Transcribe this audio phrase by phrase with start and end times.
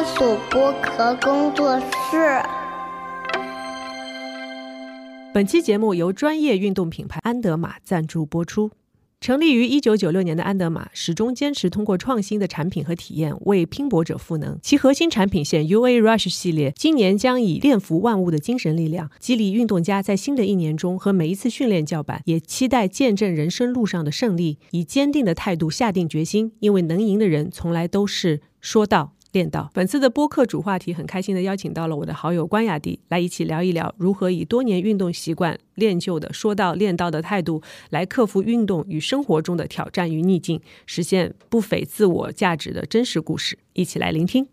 [0.00, 2.42] 番薯剥壳工作室。
[5.34, 8.70] 本期节目由专业运动品牌安德玛赞助播出。
[9.20, 14.58] 成立于一九九六年的安德玛，始终坚持通过创新的产品和体验为拼搏者赋能。
[14.62, 24.56] 其核心产品线 UA Rush 系列，今年将以练服万物的精神力量，激励运动家在新的一年中和每一次训练叫板，也期待见证人生路上的胜利。
[24.70, 29.12] 以坚定的态度下定决心，因为能赢的人从来都是说到。
[29.32, 43.58] 练到本次的播客主话题，很开心的邀请到了我的好友关雅迪来一起聊一聊，如何以多年运动习惯练就的说到练到的态度，来克服运动与生活中的挑战与逆境，实现不菲自我价值的真实故事。
[43.72, 44.46] 一起来聆听。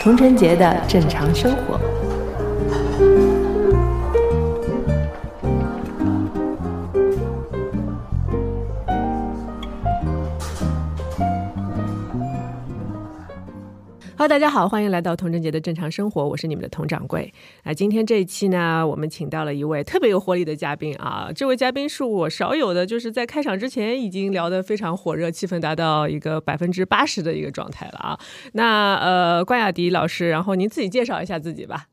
[0.00, 1.78] 童晨杰的正常生活。
[3.02, 3.31] Thank you.
[14.22, 17.34] 哈喽大家好，欢迎来到童贞节的正常生活，我是你们的童掌柜。
[17.64, 28.16] 啊，今天这一期呢，我们请到了一位特别有活力的嘉宾啊，这位嘉宾是我少有的，就是在开场之前已经聊得非常火热，气氛达到一个百分之八十的一个状态了啊。
[28.52, 31.86] 那呃，关雅迪老师，然后您自己介绍一下自己吧。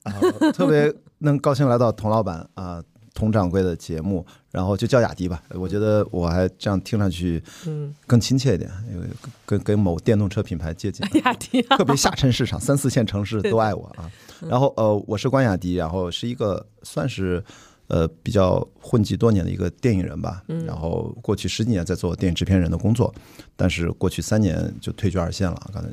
[0.53, 2.83] 特别能高兴来到童老板啊。
[3.19, 5.43] 佟掌柜的节目，然后就叫雅迪吧。
[5.49, 9.05] 我觉得我还这样听上去，嗯，更亲切一点，因为
[9.45, 11.05] 跟跟某电动车品牌接近。
[11.23, 14.09] 雅迪，特别下沉市场，三四线城市都爱我啊。
[14.47, 17.43] 然后呃，我是关雅迪，然后是一个算是
[17.87, 20.41] 呃比较混迹多年的一个电影人吧。
[20.65, 23.13] 然后过去十几年在做电影制片人的工作，
[23.57, 25.69] 但是过去三年就退居二线了。
[25.73, 25.89] 刚才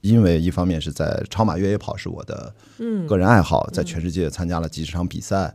[0.00, 2.54] 因为一方面是在超马越野跑是我的
[3.08, 5.52] 个人爱好，在全世界参加了几十场比赛。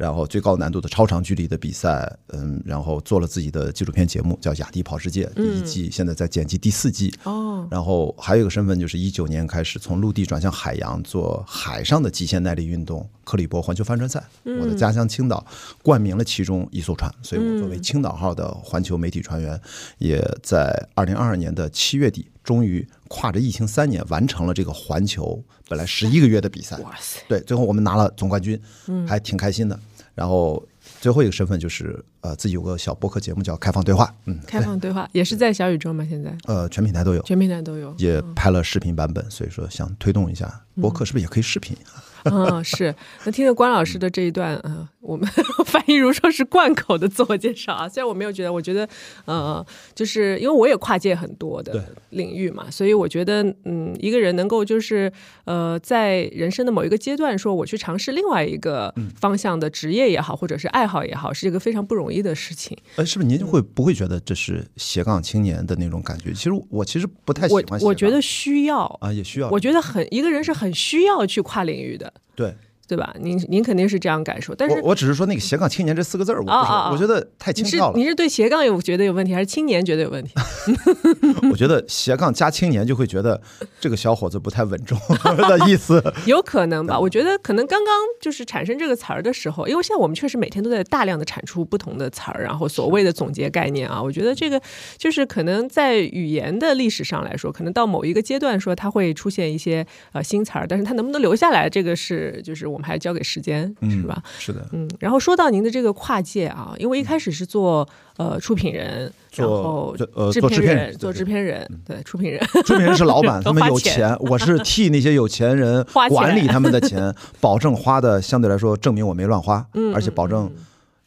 [0.00, 7.12] 然后最高难度的超长距离的比赛，嗯，然后做了自己的纪录片节目，叫《雅迪跑世界》第一季，现在在剪辑第四季。
[7.24, 14.24] 哦，然后还有一个身份就是一九年开始从陆地转向海洋做海上的极限耐力运动——克里伯环球帆船赛。
[14.44, 15.46] 我的家乡青岛
[15.82, 19.60] 冠名了其中一艘船，所以我作为青岛号的环球媒体船员，
[19.98, 26.78] 也在二零二二年的七月底，终于跨着疫情三年完成了这个环球本来十一个月的比赛。
[26.78, 27.20] 哇塞！
[27.28, 28.58] 对，最后我们拿了总冠军，
[29.06, 29.78] 还挺开心的。
[30.14, 30.62] 然后
[31.00, 36.06] 最后一个身份就是呃，自己有个小播客节目叫《开放对话》，嗯，开放对话也是在小宇宙吗？
[36.08, 36.36] 现在？
[36.44, 41.76] 呃，全平台都有，全平台都有，也拍了视频版本，所以说想推动一下播客，是不是也可以视频？
[41.96, 42.02] 嗯，
[42.64, 42.94] 是。
[43.24, 45.28] 那听着关老师的这一段，嗯，我们
[45.66, 47.88] 翻译如说是贯口的自我介绍啊。
[47.88, 48.88] 虽然我没有觉得，我觉得，
[49.24, 49.64] 呃，
[49.94, 55.12] 就是因为我也跨界很多的领域嘛，所以我觉得，嗯，一个人能够就是
[55.44, 62.76] 呃，在人生的某一个阶段，说我去尝试另外一个方向的职业也好，或者是爱好也好，是一个非常不容易的事情。
[62.96, 66.32] 呃，是不是您就会不会觉得这是斜杠青年的那种感觉？
[66.32, 69.48] 其实我其实不太喜欢，我觉得需要啊，也需要。
[69.50, 72.09] 我觉得很一个人是很需要去跨领域的。
[72.34, 72.54] 对。
[72.90, 73.14] 对吧？
[73.20, 77.92] 您您肯定是这样感受，但是我只是说那个斜杠青年这四个字儿，我我觉得太轻佻了。
[77.94, 80.32] 你是对斜杠有觉得有问题，还是青年觉得有问题？
[81.52, 83.40] 我觉得斜杠加青年就会觉得
[83.78, 84.98] 这个小伙子不太稳重
[85.36, 86.02] 的意思。
[86.26, 86.98] 有可能吧？
[86.98, 94.60] 我觉得可能刚刚就是产生这个词儿的时候，因为现在我们确实每天都在大量的产出不同的词儿，然后所谓的总结概念啊，我觉得这个
[94.98, 103.72] 就是可能在语言的历史上来说，可能到某一个阶段说它会出现一些呃新词儿，但是它能不能留下来，这个是就是我们还交给时间。
[103.82, 104.22] 是吧？
[104.38, 104.88] 是的，嗯。
[104.98, 107.86] 然后说到您的这个跨界啊，因为一开始是做
[108.16, 120.50] 呃出品人，然后呃做制片人，做制片人，对，出品人，出品人是老板， 他们有钱，我是替那些有钱人管理他们的钱，保证花的相对来说证明我没乱花， 而且保证。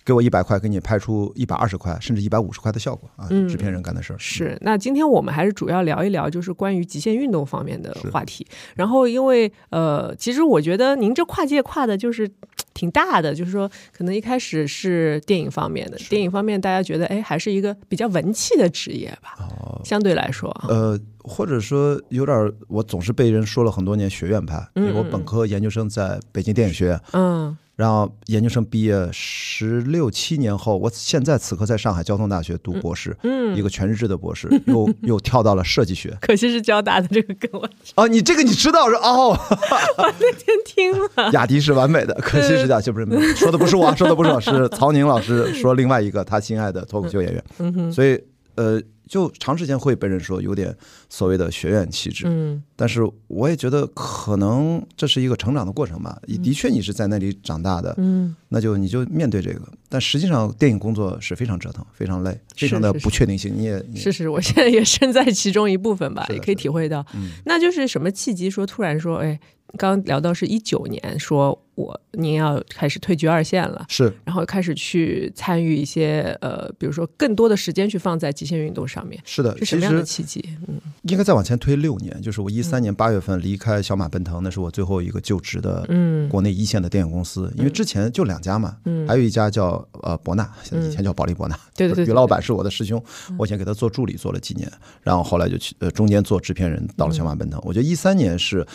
[0.06, 3.28] 给我一百块，给你拍出一百二十块，甚至一百五十块的效果啊！
[3.48, 4.58] 制片人干的事儿是。
[4.62, 8.46] 那今天我们还是主要聊一聊，就是关于极限运动方面的话题。
[8.76, 12.30] 然后，因为呃，其实我觉得您这跨界跨的就是
[12.74, 19.38] 挺大的，就是说，可能一开始是电影方面的，电影方面大家觉得，哎，还是一个比较文气的职业吧？
[19.40, 27.58] 哦，相对来说，呃，或者说有点，我总是被人说了很多年学院派，因为我本科、研究生在北京电影学院，嗯。
[27.76, 36.16] 然后研究生毕业十六七年后，我现在此刻在上海交通大学读博士，嗯，一个全日制的博士， 又又跳到了设计学。
[36.22, 39.36] 可惜是交大的这个跟我哦，你这个你知道是哦，
[39.98, 41.32] 我那天听了。
[41.32, 48.22] 雅迪是完美的，可惜是雅迪不是说的不是我说的不是我是 曹宁老师说另外一个他心爱的脱口秀演员，所以
[48.56, 50.76] 呃就长时间会被人说有点
[51.10, 52.26] 所谓的学院气质。
[52.28, 56.20] 嗯但是我也觉得可能这是一个成长的过程吧。
[56.28, 59.62] 的确，你是在那里长大的，嗯，那就你就面对这个。
[59.88, 63.54] 但实际上，电影工作是非常折腾、非常累、非常的不确定性。
[63.56, 67.06] 你也你是是，我现在也身在其中一部分吧，也可以体会到。
[67.14, 69.40] 嗯那就是什么契机说突然说，哎，
[69.78, 73.86] 刚刚聊到是一九年，说我您要开始退居二线了。
[73.90, 80.44] 是然后开始去参与一些呃，比如说更多的时间去放在极限运动上面，是的，其是什么样的实契机？
[80.68, 87.52] 嗯应该再往前推六年，就是我一三年八月份离开小马奔腾，那是我最后一个就职的嗯国内一线的电影公司。
[87.58, 91.60] 因为之前就两家嘛，嗯还有一家叫呃博纳，现在以前叫保利博纳。
[91.76, 93.04] 对对对对于老板是我的师兄，
[93.38, 94.72] 我以前给他做助理做了几年，
[95.02, 97.60] 然后后来就去呃中间做制片人，到了小马奔腾。
[97.66, 98.66] 我觉得一三年是。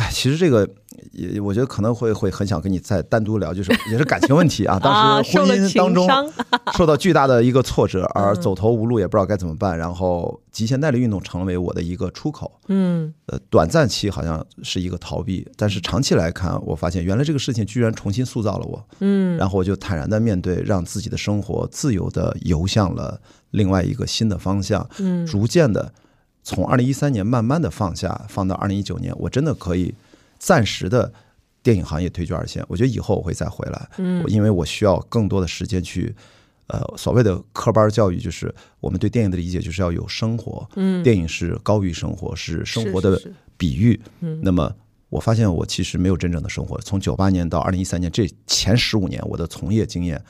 [0.00, 0.66] 哎，其实这个
[1.12, 4.76] 也，我觉得可能会会很想跟你再单独聊，就是也是感情问题啊。
[4.80, 6.08] 啊，当时婚姻当中，
[6.74, 9.76] 受到巨大的一个挫折，而嗯走投无路，也不知道该怎么办。
[9.76, 12.50] 然后极限耐力运动成为我的一个出口。
[12.68, 18.82] 嗯呃，短暂期好像是一个逃避，但是长期来看，我发现原来这个事情居然重新塑造了我。
[19.00, 23.20] 嗯然后我就坦然的面对，让自己的生活自由的游向了
[23.50, 24.88] 另外一个新的方向。
[24.98, 25.92] 嗯逐渐的
[26.42, 29.94] 从二零一三年慢慢的放下，放到二零一九年，我真的可以
[30.38, 31.12] 暂时的
[31.62, 32.64] 电影行业退居二线。
[32.68, 36.14] 我觉得以后我会再回来，嗯因为我需要更多的时间去。
[36.72, 40.64] 呃，所谓的科班教育，就是我们对电影的理解，就是要有生活。
[40.76, 44.00] 嗯，电影是高于生活，是生活的是是是比喻。
[44.20, 44.72] 嗯那么
[45.08, 46.78] 我发现我其实没有真正的生活。
[46.78, 50.22] 从九八年到二零一三年这前十五年，我的从业经验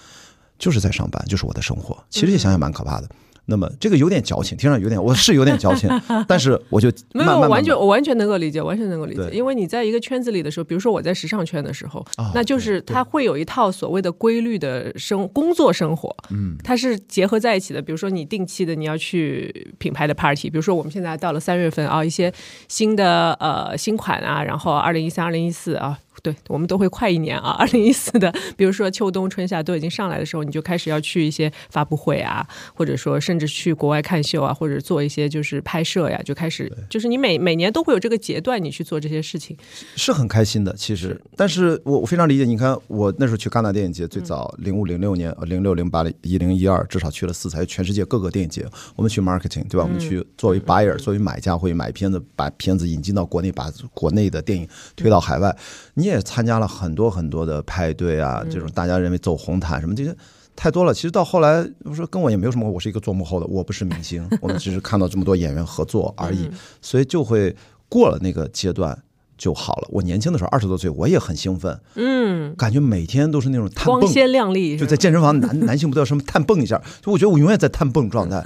[0.58, 2.02] 就是在上班，就是我的生活。
[2.08, 3.10] 其实也想想蛮可怕的。
[3.46, 5.88] 那么这个有点矫情，听上有点我是有点矫情，
[6.28, 9.28] 但是我就没有，完全我完全能够理解，完全能够理解。
[9.32, 17.82] 因为你在一个圈子里的时候，比如说我在时尚圈的时候，啊那就是它会有一套所谓的规律的生工作生活，嗯，它是结合在一起的。
[17.82, 22.32] 比如说你定期的你要去品牌的 party，比如说我们现在到了三月份啊，一些
[22.68, 25.98] 新的呃新款啊，然后二零一三、二零一四啊。
[26.22, 27.52] 对，我们都会快一年啊！
[27.58, 39.56] 二零一四的，比如说秋冬春夏都已经上来的时候，你就开始要去一些发布会啊，或者说甚至去国外看秀啊，或者做一些就是拍摄呀，就开始就是你每每年都会有这个阶段，你去做这些事情。
[39.94, 42.44] 是很开心的，其实，但是我我非常理解。
[42.44, 48.66] 你看，我那时候去戛纳电影节，最嗯早零五零六年、零六零八一零一二，至少去了四次，全世界各个电影节。
[48.96, 49.84] 我们去 marketing，对吧？
[49.84, 54.66] 我们去作为 buyer，作为买家会买片子，把片子引进到国内，把国内的电影
[54.96, 55.56] 推到海外。
[55.94, 60.12] 你也参加了很多很多的派对啊，这种大家认为走红毯什么这些。
[60.60, 66.50] 太多了，其实到后来，我说跟我也没有什么，我是一个做幕后的，我不是明星，我们只是看到这么多演员合作 而已，
[66.82, 67.56] 所以就会
[67.88, 69.02] 过了那个阶段
[69.38, 69.88] 就好了。
[69.90, 76.78] 我年轻的时候二十多岁，我也很兴奋，嗯，感觉每天都是那种探蹦，光鲜亮丽，就在健身房 男男性不都要什么探蹦一下？
[77.00, 78.42] 就我觉得我永远在探蹦状态，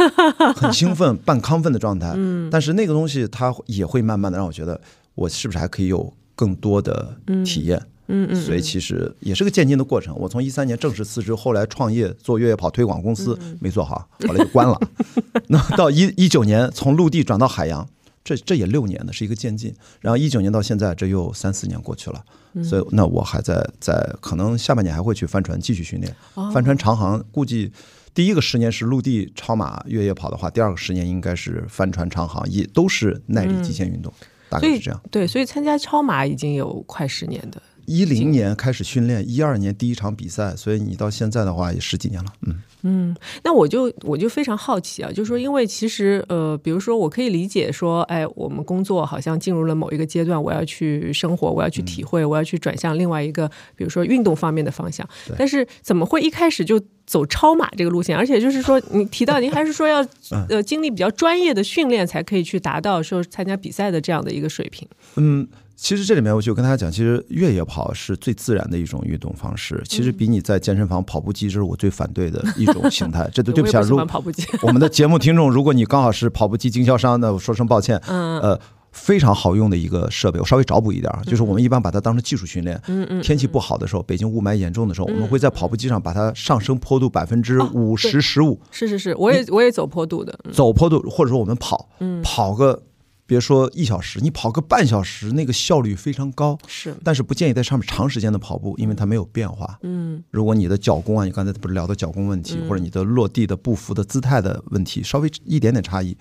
[0.55, 2.13] 很兴奋、半亢奋的状态。
[2.17, 4.81] 嗯，但是那个东西它也会慢慢的让我觉得，
[5.17, 7.77] 我是不是还可以有更多的体验？
[7.77, 10.15] 嗯嗯，所以其实也是个渐进的过程。
[10.19, 14.79] 我从一三年正式辞职，后来创业做越野跑推广公司，嗯没做好，后来就关了。
[15.49, 17.89] 那到一一九年从陆地转到海洋，
[18.23, 19.75] 这这也六年的是一个渐进。
[20.01, 22.25] 然后一九年到现在，这又三四年过去了。
[22.55, 27.73] 嗯所以那我还在在可能下半年还会去帆船继续训练，哦帆船长航估计。
[28.15, 34.13] 第一个十年是陆地超马越野跑的话，第二个十年应该是帆船长航，也都是耐力极限运动，
[34.49, 35.03] 大概是这样。
[35.11, 37.61] 对，所以参加超马已经有快十年的。
[37.87, 42.63] 一零年开始训练，一二年第一场比赛，所以你到现在的话也十几年了，嗯。
[42.87, 55.09] 嗯，那我就我就非常好奇啊，就是说，因为其实呃，比如说，我可以理解说，哎，我们工作好像进入了某一个阶段，我要去生活，我要去体会，我要去转向另外一个，比如说运动方面的方向。
[55.39, 58.15] 但是怎么会一开始就走超马这个路线？
[58.15, 60.07] 而且就是说，你提到您还是说要
[60.51, 64.87] 呃经历比较专业的训练，才可以去达到说参加比赛的这样的一个水平。
[65.17, 73.29] 嗯，其实这里面我就跟大家讲，其实越野跑是最自然的一种运动方式，其实比你在健身房跑步机，这是我最反对的一种形态。
[73.33, 74.45] 这都 对不起如欢跑步机。
[74.63, 78.01] 我们的节目听众，如果你刚好是跑步机经销商，那我说声抱歉。
[78.07, 78.61] 嗯呃，
[78.93, 82.81] 非常好用的一个设备，我稍微找补一点啊，就是我们一般把它当成技术训练。
[82.87, 90.33] 嗯嗯，天气不好的时候，北京雾霾严重的时候，我们会在跑步机上把它上升坡度百分之五十、十五，是是是，我也我也走坡度的。
[90.45, 91.89] 嗯走坡度，或者说我们跑，
[92.23, 92.81] 跑个
[93.27, 96.59] 别说一小时，你跑个半小时，那个效率非常高。
[96.67, 99.79] 是，但是不建议在上面长时间的跑步，因为它没有变化。
[99.83, 100.23] 嗯。
[100.31, 106.17] 如果你的脚弓啊，你刚才不是聊到脚弓问题，或者你的落地的步幅的姿态的问题，稍微一点点差异，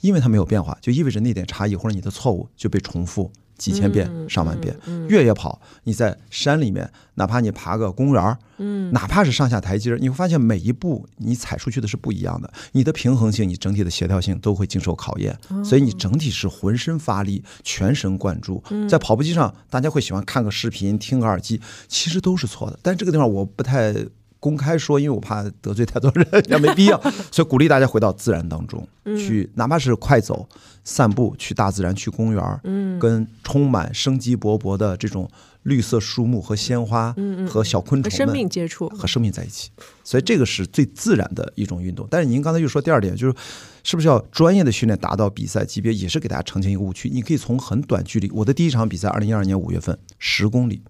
[0.00, 4.76] 因为它没有变化，就意味着那点差异或者你的错误就被重复几千遍、上万遍。
[5.08, 18.60] 越野跑，你在山里面，哪怕你爬个公园儿，嗯，哪怕是上下台阶儿，你会发现每一步你踩出去的是不一样的，你的平衡性、你整体的协调性都会经受考验，所以你整体是浑身发力、全神贯注。
[18.88, 22.76] 在跑步机上，大家会喜欢看个视频、听个耳机，其实都是错的。
[22.82, 23.94] 但这个地方我不太。
[24.42, 30.48] 公开说，因为我怕得罪太多人，也没必要， 所以鼓励大家回到自然当中去，哪怕是快走、
[30.82, 35.30] 散步，去大自然、去公园嗯，跟充满生机勃勃的这种
[35.62, 37.14] 绿色树木和鲜花，
[37.48, 39.70] 和小昆虫生命接触，和生命在一起，
[40.02, 42.04] 所以这个是最自然的一种运动。
[42.10, 43.34] 但是您刚才又说第二点，就是
[43.84, 47.08] 是不是要专业的训练达到比赛级别，也是给大家澄清一个误区。
[47.08, 50.82] 你可以从很短距离，我的第一场比赛，二零一二年五月份，十公里。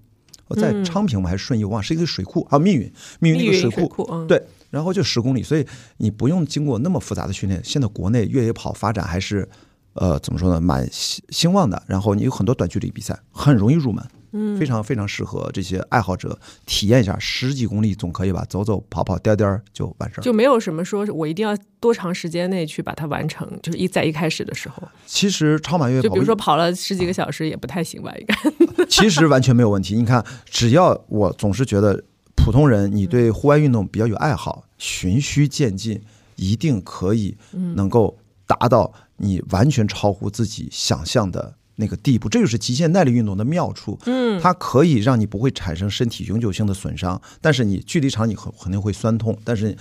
[0.54, 5.66] 在昌平，我还是顺义，我忘是一个水库啊，密云，密云那个水库，对，然后就十公里，所以
[5.98, 7.60] 你不用经过那么复杂的训练。
[7.64, 9.48] 现在国内越野跑发展还是，
[9.94, 11.82] 呃，怎么说呢，蛮兴兴旺的。
[11.86, 14.04] 然后你有很多短距离比赛，很容易入门。
[14.32, 18.44] 嗯，非常非常适合这些爱好者体验一下，十几公里总可以吧？
[18.48, 24.82] 走走跑跑颠颠就完事儿，就没有什么说我一定要多长时间内去把它完成，就是一在一开始的时候。
[25.06, 28.12] 其实超马越野跑，就比如说跑了十几个小时也不太行吧？
[28.18, 28.86] 应该。
[28.88, 29.96] 其实完全没有问题。
[29.96, 32.02] 你看，只要我总是觉得
[32.34, 36.02] 普通人，你对户外运动比较有爱好，循序渐进，
[36.36, 37.36] 一定可以
[37.74, 41.54] 能够达到你完全超乎自己想象的。
[41.76, 43.98] 那个地步，这就是极限耐力运动的妙处。
[44.06, 49.36] 嗯，它可以让你不会产生身体永久性的损伤，但是你距离长，你肯肯定会酸痛。
[49.44, 49.76] 但是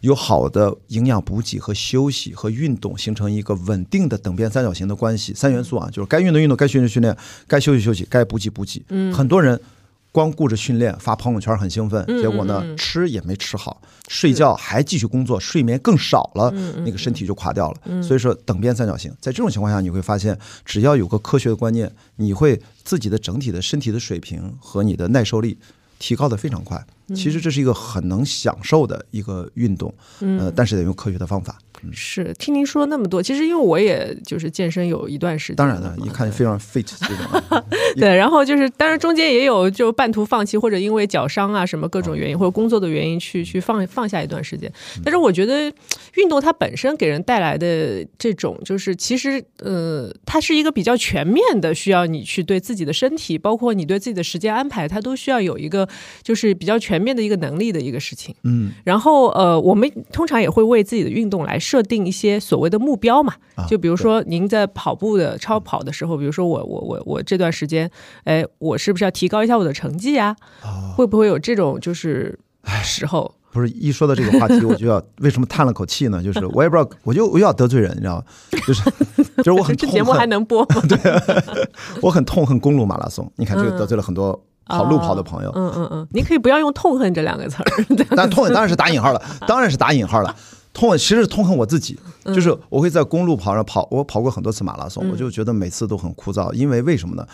[0.00, 5.34] 有好的营养补给和休息和运动，形成一个稳定的等边三角形的关系。
[5.34, 8.82] 三元素啊，就是该运动运动，该训练训练，该休息休息，该补给补给。
[8.88, 9.60] 嗯，很多人。
[10.14, 16.48] 光顾着训练发朋友圈很兴奋，结果呢吃也没吃好，睡觉还继续工作，睡眠更少了，
[16.86, 18.00] 那个身体就垮掉了。
[18.00, 25.58] 所以说等边三角形，在这种情况下，你会发现，只要有个科学的观念，你会自己的整体的身体的水平和你的耐受力
[25.98, 26.80] 提高的非常快。
[27.14, 31.58] 其实这是一个很能享受的一个运动，呃，但是得用科学的方法。
[31.92, 37.62] 是听您说那么多，其实因为我也就是健身有一段时间，当然了，一看非常 fit 这种。
[37.96, 44.72] 对，然后就是当然中间也有就半途放弃，或者因为脚伤啊什么各种原因，或者工作的原因去去放放下一段时间。
[45.04, 45.70] 但是我觉得
[46.14, 55.86] 运动它本身给人带来的这种就是其实呃，它是一个比较全面的，需要你去对自己的身体，包括你对自己的时间安排，它都需要有一个
[56.22, 58.34] 就是比较全面的一个能力的一个事情。
[58.44, 61.58] 嗯，然后呃，我们通常也会为自己的运动来。
[61.64, 63.32] 设定一些所谓的目标嘛，
[63.66, 67.90] 就比如说您在跑步的超跑的时候，比如说我我我我这段时间，
[68.24, 70.36] 哎，我是不是要提高一下我的成绩啊？
[70.94, 72.38] 会不会有这种就是
[72.82, 73.34] 时候？
[73.50, 76.22] 不是一说到这个话题，我就要为什么叹了口气呢？
[76.22, 78.24] 就是我也不知道，我就我又要得罪人，你知道吗？
[78.66, 78.82] 就是
[79.38, 79.94] 就是我很痛 恨。
[79.94, 80.82] 节目还能播吗？
[80.86, 80.98] 对，
[82.02, 83.30] 我很痛恨公路马拉松。
[83.36, 85.52] 你看，这个得罪了很多跑路跑的朋友。
[85.54, 87.64] 嗯嗯嗯，你可以不要用痛恨这两个词儿。
[88.16, 90.34] 但痛恨当然是打引号了，当然是打引号了。
[90.72, 96.52] 痛恨其实是痛恨我自己，就是我会在公路跑上跑，我跑过很多次马拉松，我就觉得每次都很枯燥。
[96.52, 97.26] 因为为什么呢？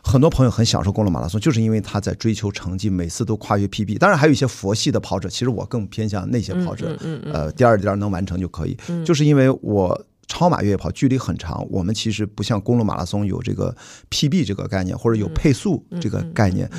[0.00, 3.98] 很多朋友很享受公路马拉松，就是因为他在追求成绩，每次都跨越 PB。
[3.98, 6.96] 当然还有一些佛系的跑者，其实我更偏向那些跑者，
[7.30, 8.74] 呃，第二点能完成就可以。
[9.04, 13.74] 就是因为我超马越野跑距离很长，我们其实不像公路马拉松有这个
[14.10, 16.70] PB 这个概念，或者有配速这个概念，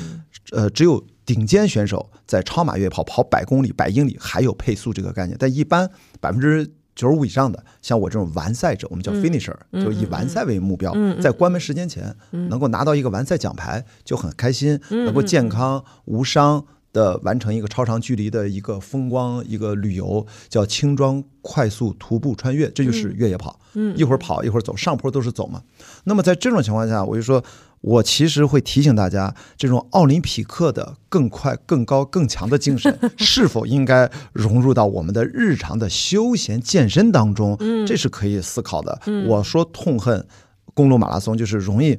[0.52, 1.04] 呃，只有。
[1.26, 5.88] 顶尖选手在超马越野跑跑百公里、百英里还有配速这个概念，但一般
[6.18, 6.66] 百分之
[6.96, 23.58] 九十五以上的，像我这种完赛者，我们叫 finisher，就以完赛为目标，在关门时间前能够拿到一个完赛奖牌就很开心，能够健康无伤的完成一个超长距离的一个风光一个旅游，叫轻装快速徒步穿越，这就是越野跑。
[23.74, 25.62] 嗯一会儿跑一会儿走，上坡都是走嘛。
[26.04, 27.42] 那么在这种情况下，我就说。
[27.82, 37.56] 我其实会提醒大家，这种奥林匹克的更快、更高、更强的精神， 是否应该融入到我们的日常的休闲健身当中？
[37.58, 39.00] 嗯，这是可以思考的。
[39.26, 40.26] 我说痛恨
[40.74, 41.98] 公路马拉松，就是容易，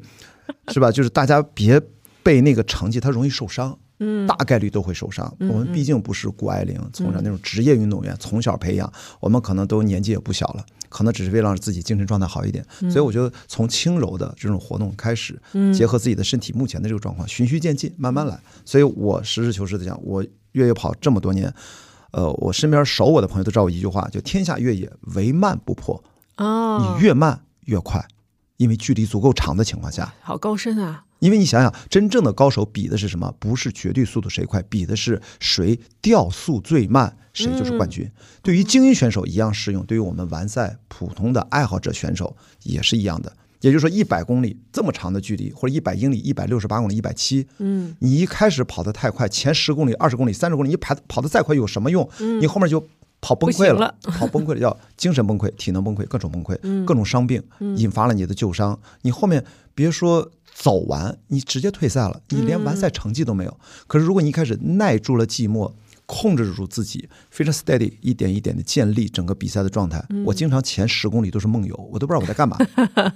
[0.68, 0.92] 是吧？
[0.92, 1.82] 就是大家别
[2.22, 3.80] 被那个成绩，它容易受伤。
[4.04, 5.32] 嗯，大概率都会受伤。
[5.42, 12.66] 我们毕竟不是谷爱凌，从小那种职业运动员，从小培养，我们可能都年纪也不小了，可能只是为了让自己精神状态好一点。
[12.90, 15.40] 所以我觉得从轻柔的这种活动开始，
[15.72, 18.40] 结合自己的身体目前的这个状况，循序渐进，慢慢来。
[18.66, 21.54] 所以我实事求是的讲，我越野跑这么多年，
[22.12, 26.04] 呃，我身边熟我的朋友都知道我一句话，就天下越野唯慢不破。
[26.38, 28.04] 哦，你越慢越快，
[28.58, 31.04] 因为距离足够长的情况下，好高深啊。
[31.22, 33.34] 因为你想想，真正的高手比的是什么？
[33.40, 38.10] 不是绝对速度谁快，比的是谁掉速最慢，谁就是冠军。
[38.42, 43.32] 对于精英选手一样适用，对于我们完赛普通的爱好者选手也是一样的。
[43.62, 52.10] 也就是说，一百公里这么长的距离，或者一百英里、一百六十八公里、一百七，嗯，你一开始跑得太快，前十公里、二十公里、三十公里，你跑跑得再快有什么用？
[52.40, 52.84] 你后面就
[53.22, 57.40] 跑崩溃了 跑崩溃了，叫精神崩溃、体能崩溃、各种崩溃、嗯各种伤病，
[57.76, 58.80] 引发了你的旧伤。
[59.04, 63.60] 你后面别说走完，你直接退赛了，你连完赛成绩都没有。
[63.88, 65.72] 可是如果你一开始耐住了寂寞。
[66.08, 70.04] 控制住自己，非常 steady，一点一点的建立整个比赛的状态。
[70.10, 72.58] 嗯我经常前十公里都是梦游，我都不知道我在干嘛，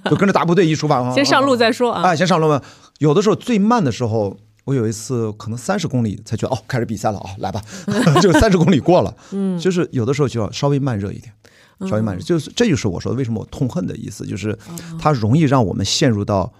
[0.08, 2.02] 就跟着大部队一出发， 先上路再说啊。
[2.04, 2.62] 哎，先上路吧。
[3.00, 7.60] 有的时候最慢的时候，我有一次可能三十公里才觉得哦，开始比赛了啊、来吧，
[8.22, 9.14] 就三十公里过了。
[9.32, 11.30] 嗯， 就是有的时候就要稍微慢热一点，
[11.80, 14.58] 稍微慢热，就是这就是我说的为什么我痛恨的意思，就是
[14.98, 16.50] 它容易让我们陷入到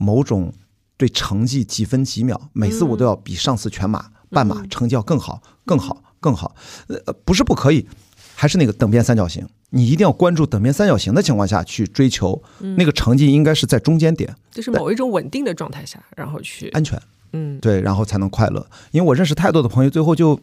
[0.00, 0.50] 某种
[0.96, 6.56] 对成绩几分几秒，每次我都要比上次全马、半马成绩要更好、更好、更好。
[6.88, 7.86] 呃，不是不可以，
[8.34, 9.46] 还是那个等边三角形。
[9.72, 12.42] 你一定要关注等边三角形的情况下去追求
[12.76, 17.00] 那个成绩，应该是在中间点，就是某一种稳定的状态下，然后去，安全。
[17.32, 18.66] 嗯，对，然后才能快乐。
[18.90, 20.40] 因为我认识太多的朋友，最后就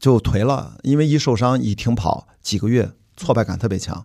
[0.00, 4.04] 就颓了，因为一受伤一停跑几个月，挫败感特别强。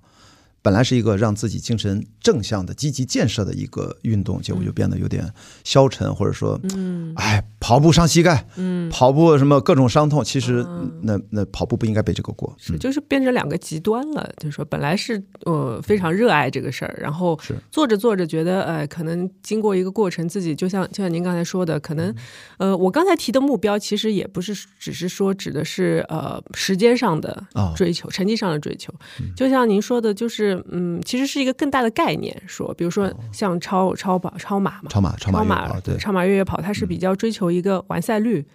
[0.68, 5.26] 本来是一个让自己精神正向的、积极建设的一个运动，结果就变得有点
[5.64, 10.66] 消沉，或者说，嗯，哎，跑步伤膝盖，嗯，跑步什么各种伤痛，其实
[11.04, 12.54] 那那跑步不应该背这个锅。
[12.60, 14.30] 是就是变成两个极端了。
[14.40, 17.56] 就是说，本来是呃非常热爱这个事儿，然后是。
[17.72, 22.14] 做着做着觉得，呃，可能经过一个过程，自己就像就像您刚才说的，可能
[22.58, 28.94] 呃，我刚才提的目标其实也不是只是说指的是呃时间上的啊追求、成绩上的追求，
[29.34, 34.90] 就像您说的，就是嗯，其实是一个更大的概念，说比如说像超超跑、超马嘛。
[34.90, 38.46] 超马，超马对，超马越野跑，它是比较追求一个完赛率，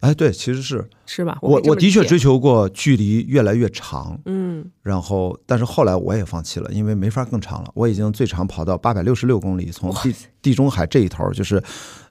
[0.00, 1.38] 哎，对，其实是是吧？
[1.40, 7.70] 我我的确追求，求过距离越来越长，嗯然后，但是后来我也放弃了，因为没法更长了。
[7.74, 11.62] 我已经最长跑到八百六十六公里，从地地中海这一头，就是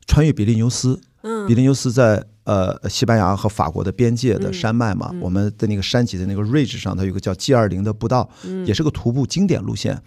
[0.08, 1.00] 穿越比利牛斯。
[1.26, 8.30] 嗯比利牛斯在呃西班牙和法国的边界的山脉嘛，我们的那个山脊的那个 ridge 上，它有个叫 G 二零的步道，
[8.66, 10.02] 也是个徒步经典路线。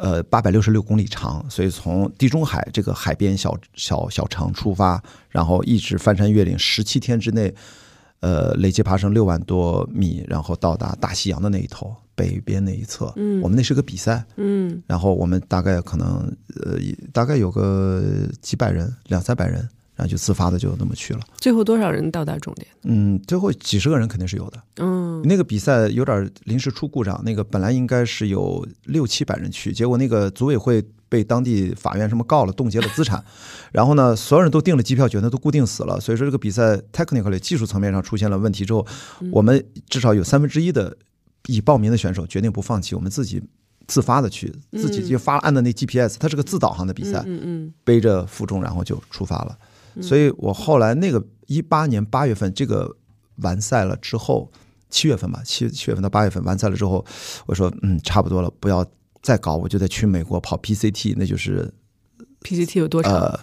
[0.00, 7.54] 呃，八百六十六公里长，所以从地中海这个海边小小小城出发，然后一直翻山越岭，十七天之内，
[8.18, 13.12] 呃，累计爬升六万多米，然后到达大西洋的那一头，北边那一侧。
[13.14, 16.76] 嗯我们那是个比赛，嗯然后我们大概可能呃，
[17.12, 18.02] 大概有个
[18.42, 21.20] 几百人，两三百人，然后就自发的就那么去了。
[21.36, 22.66] 最后多少人到达终点？
[22.82, 24.62] 嗯，最后几十个人肯定是有的。
[24.76, 33.24] 嗯那个比赛有点临时出故障，那个本来应该是有六七百人去，结果那个组委会被当地法院什么告了，冻结了资产，
[33.72, 38.84] 然后呢，所有人都订了机票，觉得都固定死了，所以说这个比赛 technically 技术层面上出现了问题之后，
[39.32, 40.96] 我们至少有三分之一的
[41.46, 43.40] 已报名的选手决定不放弃，我们自己
[43.86, 49.56] 自发的去，自己就发按的那 GPS，它是个自导航的比赛，嗯嗯背着负重然后就出发了。
[50.00, 52.96] 所以我后来那个一八年八月份这个
[53.36, 54.50] 完赛了之后，
[54.90, 57.04] 七月份吧，七七月份到八月份完赛了之后，
[57.46, 58.84] 我说嗯差不多了，不要
[59.22, 61.72] 再搞，我就得去美国跑 PCT，那就是
[62.42, 63.12] ，PCT 有多长？
[63.14, 63.40] 呃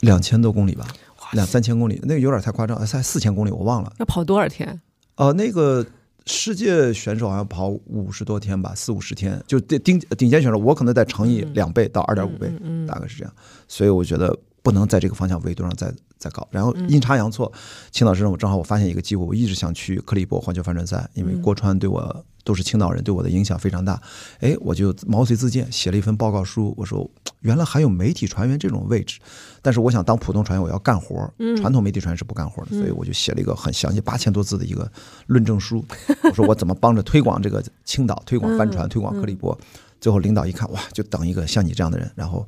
[0.00, 0.86] 两千多公里吧，
[1.32, 3.92] 两三千公里，那个有点太夸张，呃才四千公里我忘了。
[3.98, 4.80] 要跑多少天？
[5.16, 5.84] 哦，那个
[6.24, 12.48] 世界选手好像跑五十多天吧，四五十天，就顶顶顶尖选手，我可能再乘以两倍到二点五倍，
[12.86, 13.34] 大概是这样。
[13.66, 16.46] 所以我觉得不能在这个方向维度上再再搞。
[16.50, 17.50] 然后阴差阳错，
[17.90, 23.98] 青岛市政府正好我发现一个机会，我一直想去克利伯环球帆船赛，因为郭川对我都是青岛人，对我的影响非常大。
[24.40, 29.18] 哎，我就毛遂自荐，写了一份报告书，我说原来还有媒体船员这种位置，
[29.62, 34.90] 但是我想当普通船员，我要干活儿，传统媒体船员是不干活的，所以我就写了一个很详细八千多字的一个
[35.28, 35.82] 论证书，
[36.24, 39.58] 我说我怎么帮着推广这个青岛，推广帆船，推广克利伯。
[40.00, 42.46] 最后领导一看，哇，就等一个像你这样的人，然后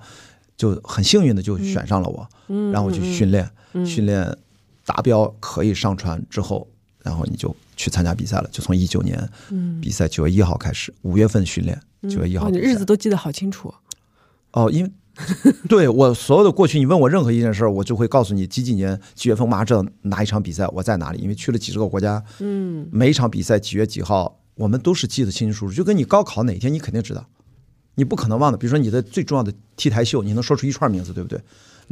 [0.61, 2.29] 就很幸运的就选上了我，
[2.71, 3.51] 然后我去训练，
[3.87, 4.31] 训练
[4.85, 6.69] 达标可以上船之后，
[7.03, 9.27] 然后你就去参加比赛了，就从一九年
[9.81, 13.73] 比赛九月一号开始，五月份训练，九月一号哇，你日子都记得好清楚。
[14.53, 14.91] 哦，因为
[15.67, 27.27] 对我所有的过去，你问我任何一件事儿，我就会告诉你几几年几月份马上哪一场比赛我在哪里，因为去了几十个国家，嗯，每一场比赛几月几号，我们都是记得清清楚楚，就跟你高考哪天你肯定知道，
[28.01, 28.57] 你不可能忘的。
[28.57, 31.39] 比如说你的最重要的 T 台秀，你能说出一串名字，对不对？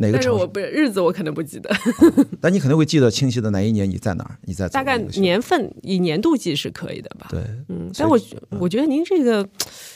[0.00, 0.40] 哪个但是城市？
[0.42, 1.68] 我不日子我可能不记得，
[2.40, 7.26] 但你肯定会记得清晰的哪一年你在哪儿，你在走大概年份以年度计是可以的吧？
[7.30, 8.18] 对，嗯，但我
[8.60, 9.46] 我觉得您这个，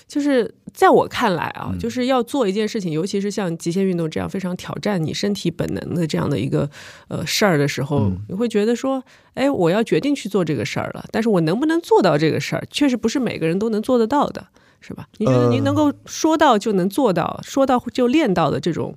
[0.08, 6.68] 就是在我看来啊，嗯就是要做一件事情，尤其是像极限运动这样非常挑战你身体本能的这样的一个
[7.06, 9.00] 呃事儿的时候，嗯你会觉得说，
[9.34, 14.48] 哎，我要决定去做这个事儿了，但是我能不能做到这个事儿，确实不是每个人都能做得到的。
[14.82, 15.08] 是吧？
[15.18, 18.94] 你觉得您能够说到就能做到，说到就练到的这种，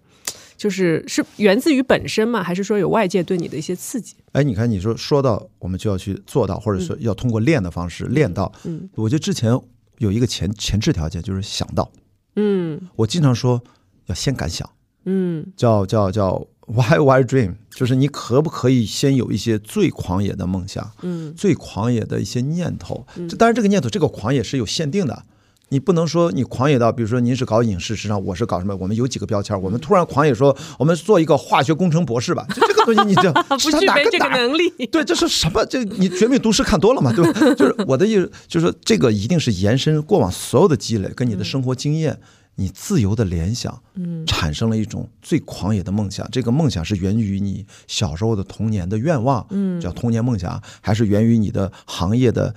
[0.58, 2.44] 就是是源自于本身吗？
[2.44, 4.16] 还是说有外界对你的一些刺激？
[4.34, 8.52] 哎，你看，你说说到我们就要去做到，或者说要通过练的方式练到。
[8.66, 9.58] 嗯我觉得之前
[10.00, 11.90] 有一个前前置条件就是想到，
[12.36, 13.62] 嗯我经常说
[14.08, 14.70] 要先敢想，
[15.06, 23.06] 嗯叫叫叫 why why dream，就是你可不可以先有一些最狂野的梦想，嗯最狂野的一些念头。
[23.30, 25.24] 这当然，这个念头，这个狂野是有限定的。
[25.70, 28.76] 你不能说你狂野到，比如说您是搞影视时尚，我是搞什么？
[28.76, 34.70] 我们有几个标签，我们突然狂野说我们做一个化学工程博士吧，就这个东西你这 不具备这个哪能力。
[34.92, 35.66] 对，这是什么？
[35.66, 37.12] 这你《绝命毒师》看多了嘛？
[37.12, 37.40] 对吧？
[37.56, 42.20] 就是我的意思，就是说这个一定是延伸过往所有的积累，跟你的生活经验，
[42.56, 46.28] 你自由的联想，嗯产生了一种最狂野的梦想。
[46.32, 52.54] 这个梦想是源于你小时候的童年的愿望，嗯叫童年梦想，还是源于你的行业的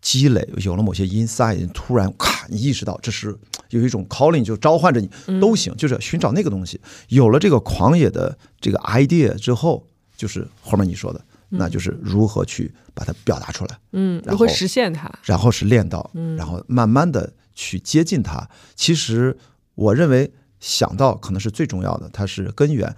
[0.00, 3.36] 积累，有了某些 insight，你突然咔，你意识到这是
[3.70, 6.80] 有一种 calling，就召唤着你，都行，就是寻找那个东西。
[7.08, 13.78] 有了这个狂野的这个 idea 之后，就是后面你说的，那就是如何去把它表达出来。
[13.92, 15.10] 嗯，然后如何实现它？
[15.24, 18.48] 然后是练到，然后慢慢的去接近它。
[18.74, 19.36] 其实
[19.74, 22.94] 我认为想到可能是最重要的，它是根源。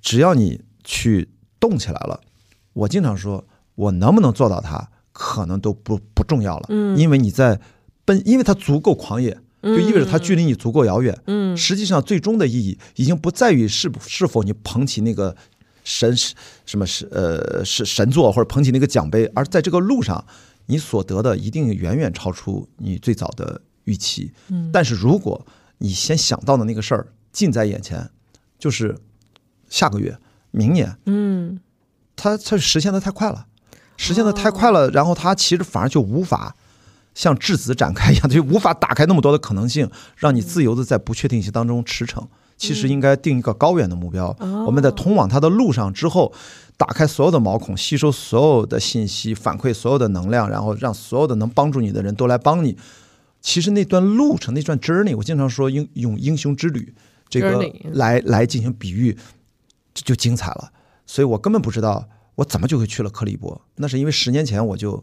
[0.00, 1.28] 只要你去
[1.60, 2.20] 动起来了，
[2.72, 7.60] 我经常说，我能不能做到它，可能都不不重要了，嗯因为你在
[8.04, 9.38] 奔，因为它足够狂野。
[9.64, 11.16] 就意味着它距离你足够遥远。
[11.28, 15.36] 嗯实际上，最终的意义已经不在于是是否你捧起那个
[15.84, 16.12] 神
[16.66, 20.26] 什么是呃是神座，或者捧起那个奖杯，而在这个路上，
[20.66, 24.32] 你所得的一定远远超出你最早的预期。
[24.48, 25.46] 嗯但是如果
[25.78, 28.10] 你先想到的那个事儿近在眼前，
[28.58, 28.98] 就是
[29.68, 30.18] 下个月、
[30.50, 31.60] 明年，嗯
[32.16, 33.46] 它它实现的太快了，
[33.96, 36.54] 实现的太快了，然后它其实反而就无法
[37.14, 42.26] 像质子展开一样，就无法打开那么多的可能性，让你自由的在不确定性当中驰骋。
[42.58, 46.32] 其实应该定一个高远的目标，我们在通往它的路上之后，
[46.76, 52.76] 打开所有的毛孔，吸收所有的信息，反馈所有的能量，然后让所有的能帮助你的人都来帮你。
[53.40, 56.94] 其实那段路程，那段 journey，我经常说英用英雄之旅
[57.28, 59.18] 这个来来进行比喻，
[59.92, 60.70] 这就精彩了。
[61.04, 65.02] 所以我根本不知道我怎么就会去了克利伯，那是因为十年前我就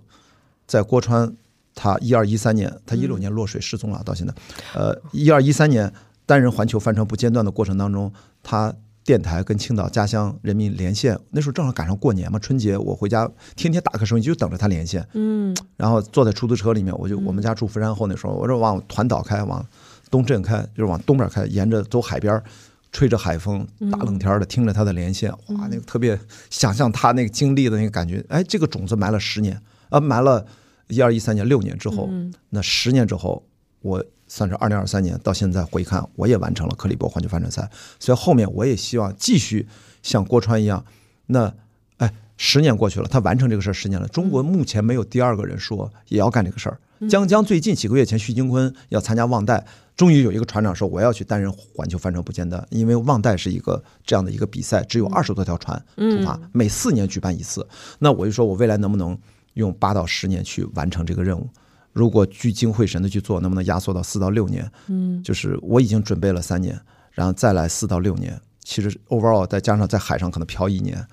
[0.66, 1.36] 在郭川，
[1.76, 4.34] 他一二一三年，他一六年落水失踪了，到现在，
[4.74, 5.92] 呃，一二一三年
[6.26, 8.12] 单人环球帆船不间断的过程当中，
[8.42, 15.56] 他电台跟青岛家乡人民连线，那时候正好赶上过年嘛，春节我回家天天打开收音机就等着他连线，嗯。
[15.78, 19.66] 然后坐在出租车里面，我就我们家住福山后那时候，我说往团岛开，往
[20.12, 22.44] 东镇开，就是往东边开，沿着走海边儿，
[22.92, 30.46] 吹着海风，大冷天的，听着他的连线，哇，那个特别想象他那个经历的那个感觉，哎，这个种子埋了十年，啊，埋了
[30.88, 32.10] 一二一三年六年之后，
[32.50, 33.44] 那十年之后，
[33.82, 39.68] 我算是二零二三年到现在回看，我也完成了克利伯环球帆船赛，所以后面我也希望继续
[40.02, 40.84] 像郭川一样，
[41.28, 41.54] 那
[41.98, 44.08] 哎，十年过去了，他完成这个事儿十年了。
[44.08, 46.80] 中国目前没有第二个人说也要干这个事儿。
[47.08, 57.66] 江江最近几个月前，徐金坤要参加旺代，终于有一个船长说我要去担任环球帆船不间断，因为旺代是一个这样的一个比赛，只有二十多条船出发，每四年举办一次。
[58.00, 59.18] 那我就说我未来能不能
[59.54, 61.48] 用八到十年去完成这个任务？
[61.94, 64.70] 如果聚精会神的去做，能不能压缩到四到六年？
[64.88, 66.80] 嗯就是我已经准备了三年，
[67.12, 71.06] 然后再来四到六年，其实 overall 再加上在海上可能漂一年，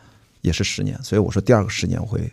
[0.42, 1.00] 也是十年。
[1.02, 2.30] 所以我说第二个十年我会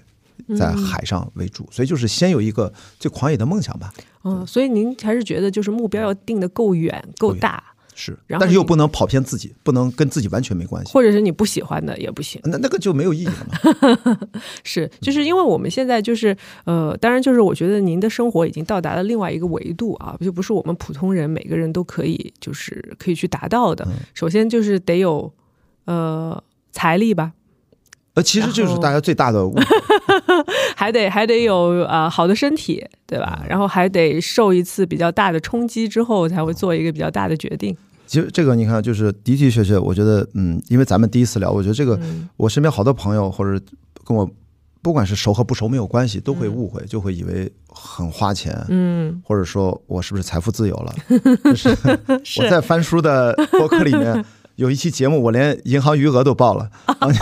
[0.58, 3.94] 在海上为主，所以就是先有一个最狂野的梦想吧，
[4.24, 7.64] 嗯，所以您还是觉得就是目标要定的够远够大，
[7.96, 12.42] 是，然但是又不能跑偏自己，不能跟自己完全没关系，或者是你不喜欢的也不行。
[12.46, 14.30] 那那个就没有意义了嘛。
[14.64, 23.88] 是，就是因为我们现在就是呃，当然就是我觉得您的生活已经到达了另外一个维度啊，就不是我们普通人每个人都可以就是可以去达到的。
[24.14, 25.32] 首先就是得有
[25.86, 26.42] 呃
[26.72, 27.32] 财力吧，
[28.16, 29.64] 呃，其实就是大家最大的误会，
[30.76, 33.44] 还得还得有啊、呃好的身体，对吧？
[33.50, 37.76] 然后还得受一次比较大的冲击之后，才会做一个比较大的决定。
[38.06, 42.30] 其实这个你看，就是的的确确，我觉得，嗯，因为咱们第一次聊，我觉得这个嗯。
[42.38, 43.60] 我身边好多朋友或者
[44.04, 44.30] 跟我
[44.84, 50.94] 不管是熟和不熟没有关系，都会误会，就会以为很花钱，嗯，或者说我是不是财富自由了？
[51.46, 51.70] 就是。
[52.44, 54.24] 我在翻书的博客里面
[54.56, 56.70] 有一期节目，我连银行余额都报了，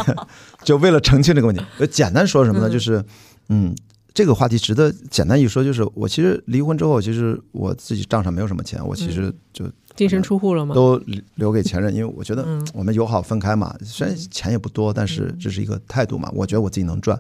[0.64, 1.64] 就为了澄清这个问题。
[1.80, 2.70] 呃简单说什么呢？
[2.70, 3.04] 就是
[3.50, 3.76] 嗯。
[4.14, 9.66] 这个话题值得简单一说，就是我其实离婚之后，其实我自己账上没有什么钱，我其实就
[9.96, 10.76] 净身出户了吗？
[10.76, 17.18] 都留留给前任，因为我觉得嗯我们友好分开嘛，虽然钱也不多，但是这是一个态度嘛，我觉得我自己能赚，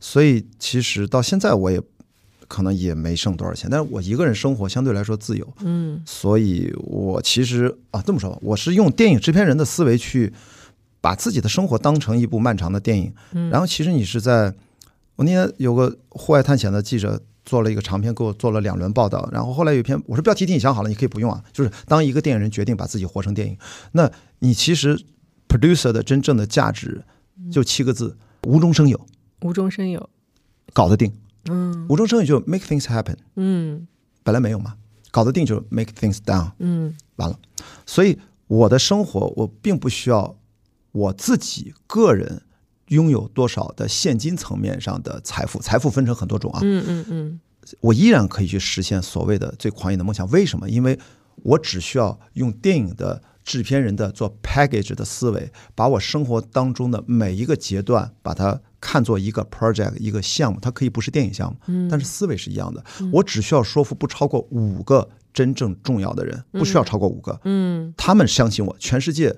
[0.00, 1.80] 所以其实到现在我也
[2.52, 6.02] 可能也没剩多少钱，但是我一个人生活相对来说自由，嗯。
[6.04, 10.30] 所以我其实啊这么说吧，我是用电影制片人的思维去
[11.00, 13.48] 把自己的生活当成一部漫长的电影，嗯。
[13.48, 14.52] 然后其实你是在，
[15.16, 23.56] 我那天有个户外探险的记者做了一个长篇，给我做了两轮报道，然后后来有一篇我说标题替你想好了，你可以不用啊，就是当一个电影人决定把自己活成电影，
[23.92, 25.02] 那你其实
[25.48, 27.02] producer 的真正的价值
[27.50, 28.14] 就七个字：
[28.46, 29.00] 无中生有，
[29.40, 30.10] 无中生有，
[30.74, 31.10] 搞得定。
[31.48, 33.86] 嗯无中生有就 make things happen，嗯
[34.22, 34.74] 本来没有嘛，
[35.10, 36.52] 搞得定就 make things down。
[36.58, 37.38] 嗯完了。
[37.86, 40.36] 所以我的生活，我并不需要
[40.92, 42.42] 我自己个人
[42.88, 47.40] 拥有多少的现金层面上的财富，财富分成很多种啊，嗯嗯嗯
[47.80, 50.28] 我依然可以去实现所谓的最狂野的梦想。
[50.30, 50.68] 为什么？
[50.68, 50.98] 因为
[51.36, 62.84] 我只需要用电影的制片人的做 package 的思维，把我生活当中的每一个阶段，把它看作一个 project 一个项目，它可以不是电影项目，但是思维是一样的。
[63.12, 69.34] 我只需要说服不超过五个真正重要的人，不需要超过五个，嗯他们相信我，全世界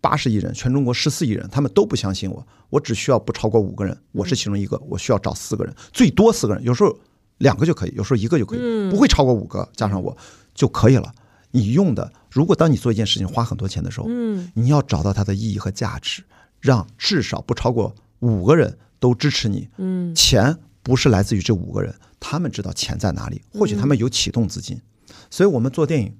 [0.00, 2.44] 八十亿人，全中国十四亿人，他们都不相信我。
[2.70, 6.98] 我只需要不超过五个人，我是其中一个，我需要找四个人，最多四个人，有时候
[7.38, 10.16] 两个就可以，有时候一个就可以，不会超过五个，加上我
[10.52, 11.12] 就可以了。
[11.52, 16.22] 你用的，如果当你做一件事情花很多钱的时候，嗯你要找到它的意义和价值，
[16.60, 19.68] 让至少不超过五个人都支持你。
[19.78, 24.80] 嗯钱不是来自于这五个人，他们知道钱在哪里，或许他们有启动资金。
[25.28, 26.08] 所以我们做电影，《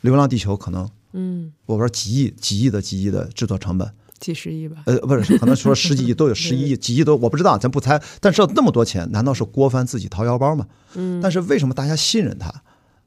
[0.00, 8.02] 流浪地球》可能嗯，我不知道几亿、几亿的、几亿的制作成本，几十亿吧，呃，不是，可能说十几亿 都有，十一亿、几亿都我不知道，咱不猜。
[8.20, 10.66] 但是那么多钱，难道是郭帆自己掏腰包吗？
[10.94, 12.52] 嗯但是为什么大家信任他？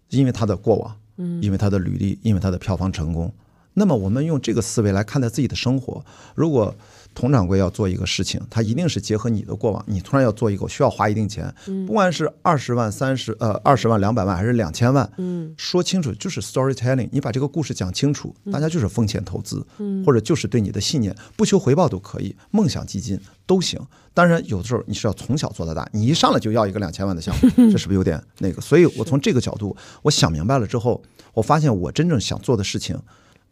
[0.10, 3.32] 因为他的过往，嗯因为他的履历，因为他的票房成功。
[3.76, 6.04] 那么我们用这个思维来看待自己的生活。
[6.36, 6.76] 如果
[7.20, 11.86] 佟掌柜要做一个事情，他一定是结合你的过往，你突然要做一个，我需要花一定钱，嗯。
[11.86, 15.54] 不管是二十万、三十呃二十万、两百万还是两千万，嗯。
[15.58, 20.04] 说清楚就是 storytelling，你把这个故事讲清楚，大家就是风险投资，嗯。
[20.06, 23.80] 或者就是对你的信念不求回报都可以，梦想基金都行。
[24.14, 28.62] 当然，有的时候你是要从小做到大，你一上来就要一个两千万的项目， 这是不是有点那个？
[28.62, 31.02] 所以我从这个角度，我想明白了之后，
[31.34, 33.00] 我发现我真正想做的事情，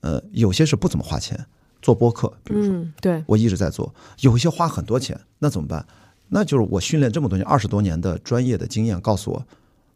[0.02, 1.46] 呃，有些是不怎么花钱，
[1.88, 2.74] 做播客，比如说。
[2.74, 5.86] 嗯，对，我一直在做，有一些花很多钱，那怎么办？
[6.28, 9.42] 那就是我训练这么多年、二十多年的专业的经验告诉我，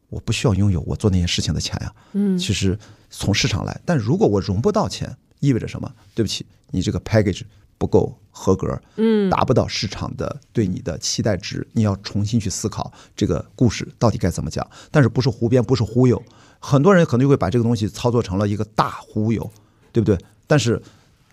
[0.07, 1.93] 我不需要拥有我做那些事情的钱呀。
[2.13, 5.91] 嗯其实从市场来，但如果我融不到钱，意味着什么？
[6.15, 7.41] 对不起，你这个 package
[7.77, 14.65] 不够合格，嗯达不到市场的对你的期待值，你要重新去思考这个故事到底该怎么讲。
[14.91, 16.23] 但是不是胡编，不是忽悠，
[16.59, 19.51] 很多人可能就会把这个东西操作成了一个大忽悠，
[19.91, 20.17] 对不对？
[20.47, 20.81] 但是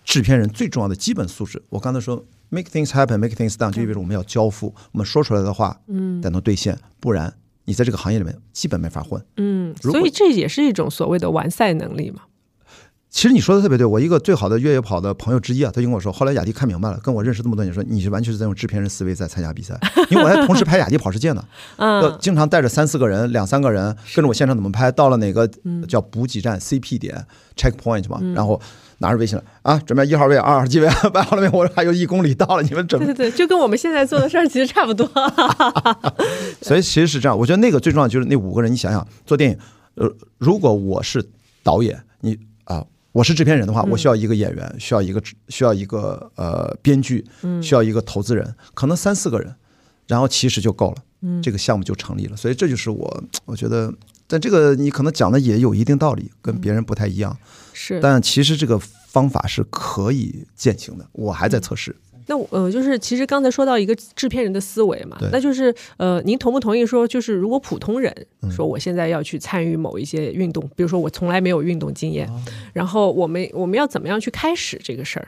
[0.09, 6.19] 制片人最重要的基本素质，我刚才说 make things happen，make things done，就意味着我们要交付，我们说出来的话，嗯。
[6.19, 7.31] 得能兑现，不然
[7.65, 9.23] 你在这个行业里面基本没法混。
[9.37, 12.21] 嗯，所以这也是一种所谓的完赛能力嘛。
[13.11, 21.43] 其实你说的特别对，我一个最好的越野跑的朋友之一啊，他就跟我说，后来雅迪看明白了，跟我认识这么多年，说你是完全是在用制片人思维在参加比赛， 因为我还同时拍雅迪跑世界呢，
[21.77, 25.47] 要嗯经常带着三四个人、两三个人跟着我现场怎么拍，到了哪个
[25.87, 27.23] 叫补给站 CP 点
[27.55, 28.59] checkpoint 嘛，然后
[28.99, 31.49] 拿着微信了啊，准备一号位、二号机位，摆好了没？
[31.49, 35.09] 我说还有一公里到了，你们准备对对对，就跟我们现在做的事儿其实差不多。
[36.61, 39.57] 所以其实是这样，我觉得那个最重要就是那五个人，你想想做电影，
[39.95, 41.27] 呃，如果我是
[41.63, 47.25] 导演，你啊、我是制片人的话，我需要一个演员，需要一个需要一个呃编剧，
[47.61, 49.55] 需要一个投资人，可能三四个人，
[50.07, 52.37] 然后其实就够了，这个项目就成立了。
[52.37, 53.91] 所以这就是我我觉得，
[54.29, 57.35] 但这个你可能讲的也有一定道理，跟别人不太一样，
[57.73, 61.95] 是，但其实这个方法是可以践行的，我还在测试。
[62.27, 68.51] 那我呃，就是其实刚才说到一个制片人的思维嘛，那就是呃，您同不同意说，就是如果普通人嗯。
[68.51, 72.39] 说我现在要去参与某一些运动，比如说我从来没有运动经验，哦。
[72.71, 75.27] 然后我们我们要怎么样去开始这个事儿？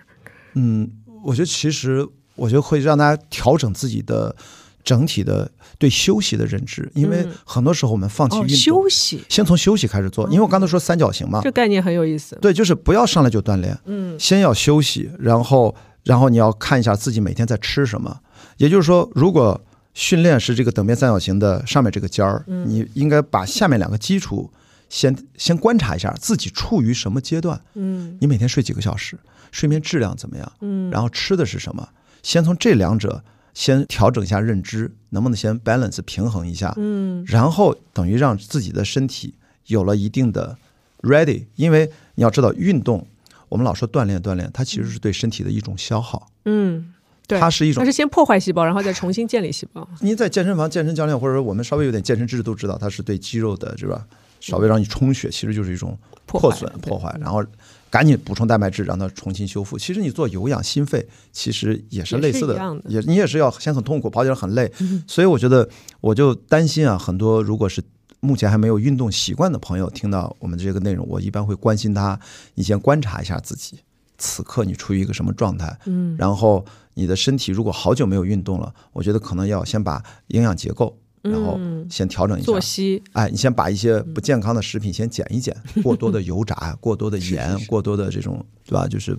[0.54, 0.88] 嗯，
[1.24, 4.36] 我觉得其实我觉得会让大家调整自己的
[4.84, 10.28] 整体的对休息的认知，因为嗯很多时候我们放弃哦，运动，休息先从休息开始做。
[10.30, 12.38] 因为我刚才说三角形嘛，这概念很有意思。
[12.42, 18.20] 对，就是不要上来就锻炼，嗯先要休息，然后然后你要看一下自己每天在吃什么。
[18.58, 19.60] 也就是说，如果
[19.94, 24.52] 训练是这个等边三角形的上面这个尖儿，嗯你应该把下面两个基础
[24.90, 27.60] 先先观察一下自己处于什么阶段。
[27.76, 29.18] 嗯你每天睡几个小时，
[29.52, 30.52] 睡眠质量怎么样？
[30.62, 31.88] 嗯然后吃的是什么？
[32.24, 36.74] 先从这两者先调整一下认知，能不能先 balance 平衡一下？
[36.78, 39.36] 嗯然后等于让自己的身体
[39.68, 40.58] 有了一定的
[41.02, 43.08] ready，因为你要知道，运动
[43.50, 46.94] 我们老说锻炼锻炼，它其实是对身体的一种消耗，嗯，
[47.28, 49.88] 对，它是一种它是先破坏细胞，然后再重新建立细胞。
[50.00, 54.08] 您在健身房、健身教练，或者说我们稍微有点健身知识都知道，它是对肌肉的，是吧？
[54.40, 57.46] 稍微让你充血，其实就是一种破损、破坏，然后
[57.92, 59.78] 赶紧补充蛋白质，让它重新修复。
[59.78, 62.56] 其实你做有氧心肺，其实也是类似的，
[62.88, 64.72] 也你也是要先很痛苦，跑起来很累。
[65.06, 67.84] 所以我觉得，我就担心啊，很多如果是
[68.22, 72.18] 目前还没有运动习惯的朋友，听到我们这个内容，我一般会关心他，
[72.56, 73.80] 你先观察一下自己，
[74.18, 80.98] 此刻你处于一个什么状态，嗯，然后你的身体如果好久没有运动了，我觉得可能要先把营养结构。
[81.22, 88.88] 然后先调整一下作息，哎，你先把一些不健康的食品先减一减， 过多的油炸、过多的盐、过多的这种，对吧？
[88.88, 89.18] 就是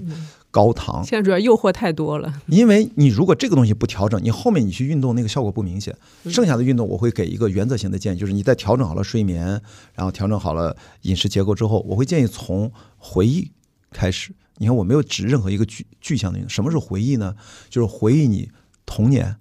[0.50, 1.04] 高糖。
[1.04, 2.42] 现在主要诱惑太多了。
[2.46, 5.96] 因为你如果这个东西不调整，你后面你去运动那个效果不明显。
[6.24, 9.46] 嗯剩下的运动我会给一个原则性的建议，就是你在调整好了睡眠，
[9.94, 13.50] 然后调整好了饮食结构之后，我会建议从回忆
[13.90, 14.34] 开始。
[14.58, 16.48] 你看，我没有指任何一个具具象的运动。
[16.50, 17.34] 什么是回忆呢？
[17.70, 18.50] 就是回忆你
[18.84, 19.36] 童年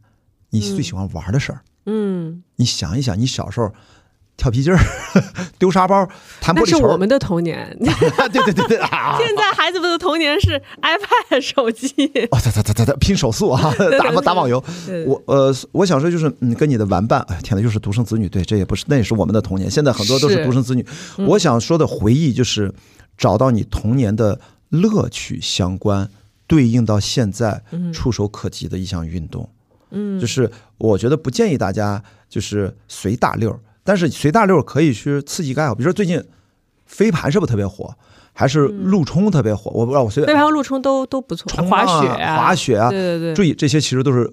[0.52, 1.62] 你最喜欢玩的事儿。
[1.64, 1.71] 嗯，
[2.56, 3.72] 你想一想，你小时候
[4.38, 4.80] 跳皮筋儿、
[5.60, 6.08] 丢沙包、
[6.40, 7.76] 弹玻那璃球，是我们的童年。
[7.80, 9.18] 对对对对啊！
[9.22, 11.88] 现在孩子们的童年是 iPad 手机。
[12.32, 14.64] 哦，他他他他他，拼手速啊，打打网游。
[15.06, 19.70] 我呃，我想说就是，嗯，跟你的玩伴，哎，天呐，又是独生子女，对，这也不是，那也是我们的童年。
[19.70, 20.86] 现在很多都是是独生子女。
[21.28, 22.74] 我想说的回忆就是
[23.18, 24.40] 找到你童年的
[24.70, 26.10] 乐趣相关，
[26.48, 27.62] 对应到现在
[27.94, 29.44] 触手可及的一项运动。
[29.44, 29.50] 嗯，
[30.20, 36.24] 就是我觉得不建议大家就是随大溜儿，但是随大溜儿可以去刺激个爱好，比如说最近
[36.86, 37.94] 飞盘是不是特别火，
[38.34, 39.72] 还是陆冲特别火？
[39.72, 44.30] 我不知道，我随便飞盘和、陆冲都都不错，冲滑雪啊、滑雪啊，对对对，注意这些其实都是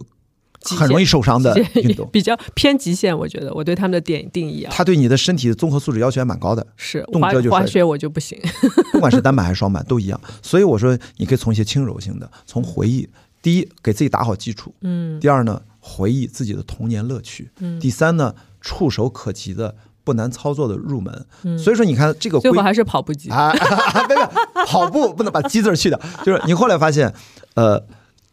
[0.77, 3.17] 很容易受伤的运动，比较偏极限。
[3.17, 8.39] 我觉得我对他们的点定义啊，他对你的身体的综合素质要求还蛮高的，是滑动辄就滑雪我就不行。
[8.93, 10.21] 不管是单板还是双板都一样。
[10.43, 13.09] 所以我说，你可以从一些轻柔性的，从回忆，
[13.49, 15.19] 第一给自己打好基础，嗯。
[15.21, 17.81] 第二呢，回忆自己的童年乐趣，嗯。
[17.81, 19.75] 第三呢，触手可及的。
[20.05, 21.27] 不难操作的入门，
[21.59, 23.29] 所以说你看这个规最后还是跑步机。
[23.29, 23.53] 啊，
[24.09, 24.27] 没有
[24.65, 27.13] 跑步不能把“机”字去掉， 就是你后来发现，
[27.57, 27.79] 呃，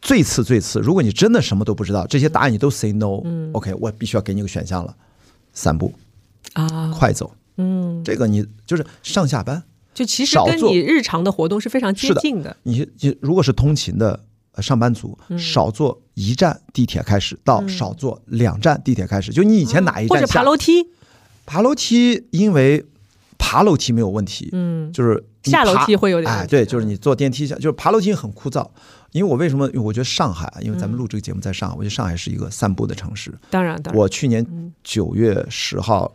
[0.02, 3.52] 最次最次，如果你真的什么都不知道，这些答案你都 say no，嗯。
[3.52, 4.96] OK，我必须要给你个选项了，
[5.52, 5.94] 散步、
[6.54, 9.62] 啊，快走，嗯，这个你就是上下班，
[9.94, 12.22] 就其实跟你日常的活动是非常接近的。
[12.22, 12.58] 近的。
[12.64, 14.18] 你你如果是通勤的呃
[14.62, 20.88] 上班族，嗯少坐一站地铁开始，到少坐两站地铁开始，就你以前哪一或者站下爬楼梯，
[21.46, 22.86] 爬楼梯，因为
[23.38, 28.68] 爬楼梯没有问题，嗯，就是你下楼爬梯会有点哎，对，就是你坐电梯下，就是爬楼梯很枯燥。
[29.12, 29.66] 因为我为什么？
[29.68, 33.34] 因为我觉得上海啊，因为咱嗯们录这个节目在上海，我觉得上海是一个散步的城市。
[33.50, 36.14] 当然当然，我去年嗯九月十号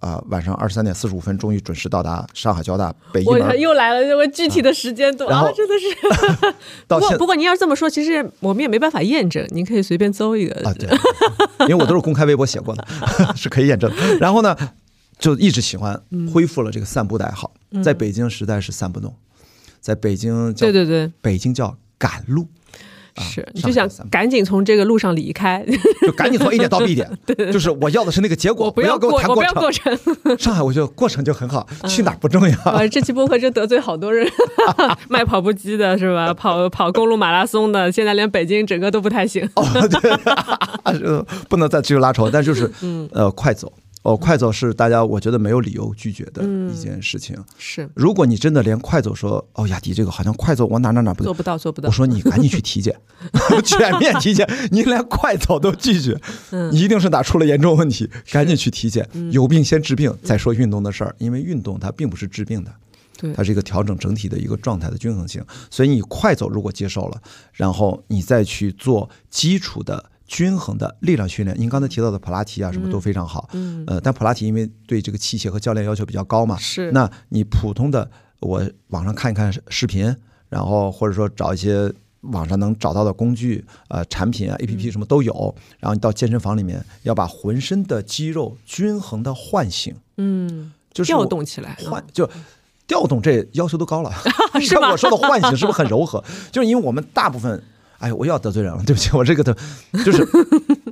[0.00, 3.60] 啊、晚上二十三点四十五分，终于准时到达上海交大北一我门。
[3.60, 6.54] 又来了这个具体的时间段然后啊，真的是。
[6.86, 10.54] 不过不过您要是这么说，其实我们也没办法验证，您可以随便搜一个。
[10.68, 10.88] 啊，对，
[11.68, 12.86] 因为我都是公开微博写过的，
[13.34, 13.90] 是可以验证。
[14.20, 14.56] 然后呢，
[15.18, 17.52] 就一直喜欢嗯恢复了这个散步的爱好。
[17.82, 19.14] 在北京实在是散不动，
[19.80, 22.48] 在北京叫对对对，北京叫赶路，啊
[23.18, 25.64] 是，你就想赶紧从这个路上离开，
[26.02, 27.10] 就赶紧从 A 点到 B 点，
[27.52, 29.96] 就是我要的是那个结果，我不要给我，谈我不要过程。
[30.38, 32.58] 上海我觉得过程就很好，去哪儿不重要。
[32.64, 34.28] 啊，这期播客真得罪好多人，
[35.08, 36.32] 卖跑步机的是吧？
[36.34, 39.48] 跑跑公路马拉松的，现在连北京整个都不太行。
[39.54, 39.64] 哦，
[40.00, 40.10] 对，
[40.84, 42.70] 呃不能再继续拉仇，但就是
[43.12, 47.36] 呃，快走哦，快走是大家我觉得没有理由拒绝的一件事情。
[47.58, 51.92] 是如果你真的连快走说哦，雅迪这个好像快走我哪哪哪不对，做不到，做不到我。
[51.92, 52.94] 说你赶紧去体检
[53.64, 56.18] 全面体检，你连快走都拒绝，
[56.52, 62.72] 嗯你一定是哪出了严重问题，赶紧去体检，有病先治病，再说运动的事儿，因为运动它并不是治病的。
[63.20, 65.44] 对它是一个调整整体的一个状态的均衡性。
[65.72, 67.20] 所以你快走如果接受了，
[67.52, 71.58] 然后你再去做基础的均衡的力量训练。
[71.58, 73.48] 您刚才提到的普拉提啊，什么都非常好。
[73.54, 80.14] 嗯，呃，但普拉提因为对这个器械和教练要求比较高嘛，是那你普通的我网上看一看视频，
[80.48, 81.92] 然后或者说找一些。
[82.22, 91.76] 网上能找到的工具、呃产品啊、A P 嗯 P 什么都有，然后你到健身房里面要把浑身的肌肉均衡的唤醒，嗯，就是调动起来。
[91.80, 92.28] 唤就
[92.88, 94.12] 调动这要求都高了，
[94.54, 96.22] 你 是吗看我说的唤醒是不是很柔和？
[96.50, 97.62] 就是因为我们大部分，
[97.98, 99.56] 哎，我又要得罪人了，对不起，我这个的，
[100.04, 100.24] 就是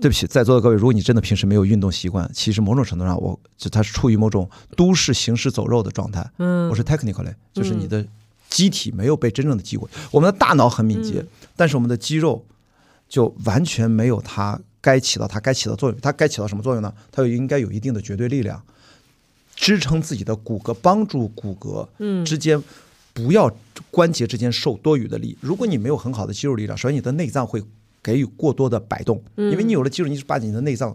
[0.01, 6.28] 对不起，在座的各位，如果你真的平时没有运动习惯，其实某种程度上，我就它是处于某种都市行尸走肉的状态。
[6.39, 8.05] 嗯我是 technically，就是你的
[8.49, 12.45] 机体没有被真正的激活，我们的大脑很敏捷，嗯但是我们的肌肉
[13.09, 15.99] 就完全没有它该起到它该起到作用。
[16.01, 16.93] 它该起到什么作用呢？
[17.12, 18.61] 它有应该有一定的绝对力量，
[19.55, 22.61] 支撑自己的骨骼，帮助骨骼嗯之间
[23.17, 23.51] 不要
[23.91, 25.39] 关节之间受多余的力。
[25.41, 27.62] 如果你没有很好的肌肉力量，首先你的内脏会
[28.03, 30.95] 给予过多的摆动，因为你有了肌肉，你是把你的内脏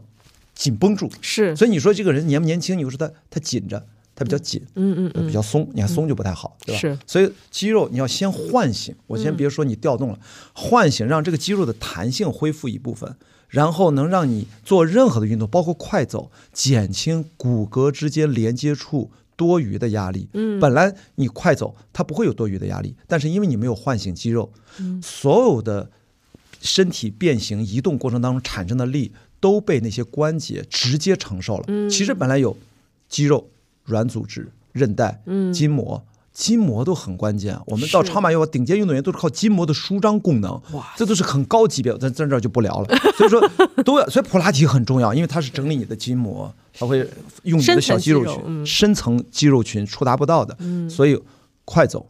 [0.53, 2.77] 紧绷住，是，所以你说这个人年不年轻？
[2.77, 3.83] 你说他他紧着，
[4.15, 6.79] 他比较紧，嗯嗯嗯，比较松，你看松就不太好，对吧？
[6.79, 10.19] 是，所以肌肉你要先唤醒，我先别说你调动了，
[10.53, 13.15] 唤醒让这个肌肉的弹性恢复一部分，
[13.49, 19.09] 然后能让你做任何的运动，包括快走，减轻骨骼之间连接处
[19.41, 20.29] 多余的压力。
[20.33, 24.51] 嗯，本来你快走它不会有多余的压力，但是因为你没有唤醒肌肉，
[25.01, 25.89] 所有的
[26.61, 31.89] 身体变形移动过程当中产生的力都被那些关节直接承受了。
[31.89, 32.55] 其实本来有
[33.09, 33.49] 肌肉、
[33.83, 36.05] 软组织、韧带、筋膜。
[36.33, 40.93] 筋膜都很关键，我们到超马有顶尖运动员都是靠筋膜的舒张功能，哇。
[40.95, 42.97] 这都是很高级别，咱咱这儿就不聊了。
[43.17, 43.41] 所以说
[43.83, 46.99] 都要，所以普拉提很重要，因为它是整理你的筋膜，它会
[47.43, 48.65] 用你的小肌肉群、深层肌肉嗯。
[48.65, 50.57] 深层肌肉群触达不到的，
[50.89, 51.21] 所以
[51.65, 52.07] 快走，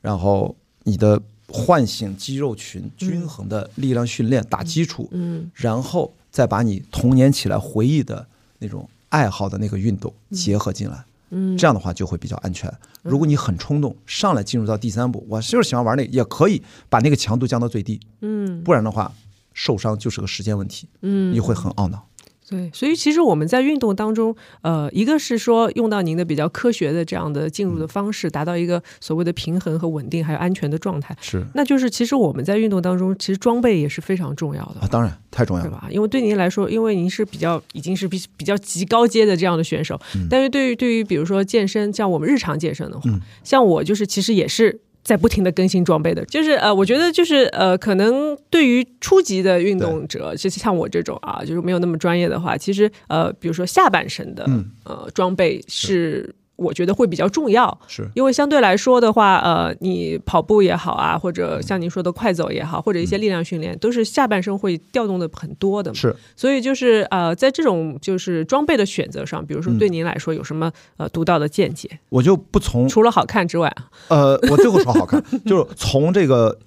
[0.00, 5.50] 然后你的唤醒肌肉群均衡的力量训练打基础，嗯。
[5.54, 8.24] 然后再把你童年起来回忆的
[8.60, 11.04] 那种爱好的那个运动结合进来。
[11.30, 12.72] 嗯，这样的话就会比较安全。
[13.02, 18.00] 如果你很冲动，上来进入到第三步，我就是喜欢玩那个，也可以把那个强度降到最低。
[18.20, 19.12] 嗯不然的话，
[19.54, 22.06] 受伤就是个时间问题，嗯，你会很懊恼。
[22.48, 31.16] 对，所以其实我们在运动当中，呃，一个是说用到您的比较科学的这样的进入的方式，达到一个所谓的平衡和稳定还有安全的状态。
[31.20, 34.88] 是那就是其实我们在运动当中，其实装备也是非常重要的啊，。
[34.90, 35.68] 当然太重要了。
[35.68, 35.88] 对吧？
[35.90, 44.80] 因为对您来说，因为您是比较已经是比比较极高阶的这样的选手，但是对于对于比如说健身，像我们日常健身的话，嗯像我就是其实也是。
[45.08, 54.66] 在不停的更新装备的，就是呃，我觉得就是呃，可能对于初级的运动者，就是像我这种啊，就是没有那么专业的话，其实呃，比如说下半身的、嗯。
[54.84, 58.06] 呃装备是我觉得会比较重要，是。
[58.14, 65.94] 因为相对来说的话，呃，你跑步也好啊，或者像您说的快走也好，或者一些力量训练，都是下半身会调动的很多的嘛。
[65.94, 71.88] 是，所以就是呃，在这种就是装备的选择上，比如说对您来说有什么呃独到的见解？
[72.08, 73.68] 我就不从除了好看之外。
[73.68, 76.58] 啊，呃，我最后说好看， 就是从这个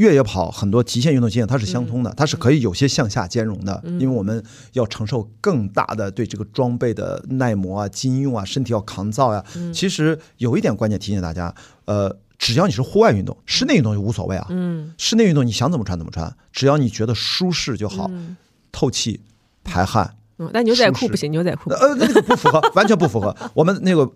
[0.00, 4.42] 越野跑很多极限运动经验它是相通的，它是可以有些向下兼容的，因为我们
[4.72, 9.44] 要承受更大的对这个装备的耐磨啊、经用啊，身体要抗造呀、
[9.74, 12.16] 其实有一点关键提醒大家，呃。
[12.42, 14.46] 只要你是户外运动，室内运动就无所谓啊。
[14.48, 18.34] 嗯室内运动你想怎么穿怎么穿，只要你觉得舒适就好，嗯
[18.72, 19.20] 透气、
[19.62, 23.36] 排汗，嗯，但牛仔裤不行，牛仔裤呃，那个不符合，完全不符合。
[23.54, 24.10] 我们那个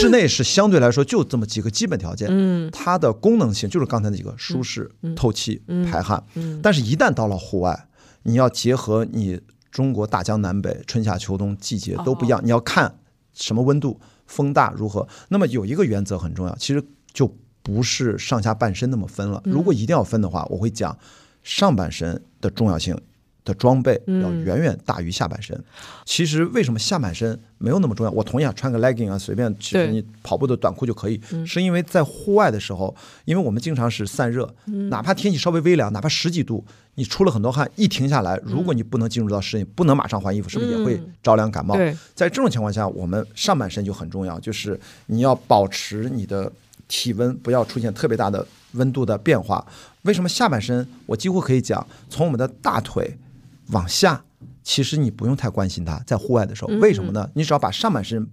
[0.00, 6.24] 室内是相对来说就这么几个基本条件，嗯它的功能性就是刚才那几个：舒适、透气、排汗。
[6.34, 7.88] 嗯但是，一旦到了户外，
[8.22, 9.38] 你要结合你
[9.70, 12.98] 中国大江南北、春夏秋冬季节都不一样，你要看
[13.34, 15.06] 什么温度、风大如何。
[15.28, 19.42] 那么有一个原则很重要，其实就不是上下半身那么分了。
[19.44, 20.98] 如果一定要分的话，我会讲
[21.42, 22.98] 上半身的重要性。
[23.48, 25.58] 的装备要远远大于下半身。
[26.04, 28.12] 其实为什么下半身没有那么重要？
[28.12, 32.94] 我同意啊，穿个 legging 啊，随便其实你跑步的短裤就可以，是因为在户外的时候，
[33.24, 34.48] 因为我们经常是散热，
[34.90, 36.62] 哪怕天气稍微微凉，哪怕十几度，
[36.96, 41.74] 你出了很多汗，一停下来，如果你不能进入到室内，不能马上换衣服，是不是也会着凉感冒？
[41.74, 46.50] 对，在这种情况下，我们上半身就很重要，就是你要保持你的
[46.86, 49.64] 体温不要出现特别大的温度的变化。
[50.02, 50.86] 为什么下半身？
[51.06, 53.14] 我几乎可以讲，从我们的大腿
[53.70, 54.24] 往下，
[54.62, 55.98] 其实你不用太关心它。
[56.06, 57.28] 在户外的时候，为什么呢？
[57.34, 58.28] 你只要把上半身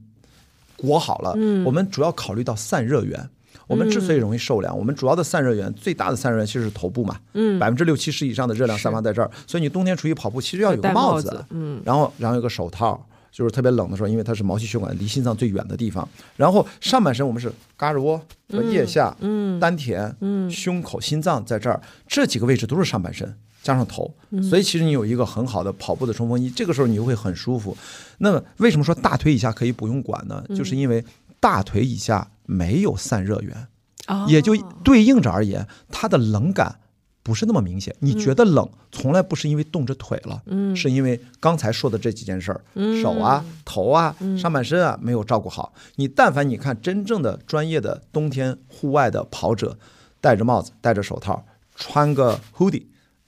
[0.76, 1.32] 裹好了，
[1.66, 3.30] 我们主要考虑到散热源。
[3.68, 16.08] 我们之所以容易受凉，我们主要的散热源最大的散热源其实是头部嘛，嗯百分之六七十以上的热量散发在这儿，所以你冬天出去跑步其实要有个戴帽子，嗯然后然后有个手套，就是特别冷的时候，因为它是毛细血管离心脏最远的地方。
[16.36, 18.22] 然后上半身我们是胳肢窝
[18.52, 23.36] 和腋下、嗯丹田、嗯胸口、心脏在这儿，这几个位置都是上半身。
[23.66, 27.76] 加上头，嗯所以其实你有一个很好的跑步的冲锋衣，这个时候你就会很舒服。
[28.20, 30.46] 那么为什么说大腿以下可以不用管呢？
[30.50, 31.04] 嗯就是因为
[31.40, 33.68] 大腿以下没有散热源，
[34.06, 36.78] 哦也就对应着而言，它的冷感
[37.24, 37.96] 不是那么明显。
[38.02, 45.74] 你觉得冷，从来不是因为冻着腿了，嗯是因为刚才说的这几件事儿，嗯手啊、头啊、上半身啊没有照顾好。
[45.96, 49.76] 你但凡你看真正的专业的冬天户外的跑者，
[50.22, 51.44] 戴着帽子、戴着手套，
[51.76, 52.84] 穿个 hoodie，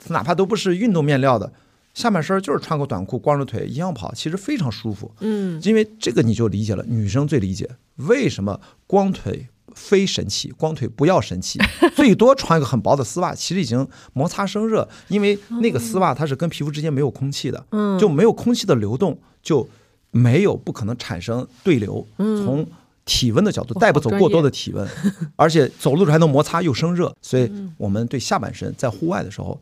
[0.10, 1.51] 哪怕都不是运动面料的。
[1.93, 5.12] 下半身就是穿个短裤，光着腿一样跑，其实非常舒服。
[5.22, 11.60] 嗯因为这个你就理解了，女生最理解为什么光腿非神器，光腿不要神器，
[11.95, 19.68] 最多穿一个很薄的丝袜，其实已经摩擦生热，因为那个丝袜它是跟皮肤之间没有空气的，嗯就没有空气的流动，就
[20.12, 22.68] 没有不可能产生对流，从。
[23.10, 24.86] 体温的角度，带不走过多的体温，
[25.38, 29.58] 而且走路时还能摩擦又生热，所以我们对下半身在户外的时候，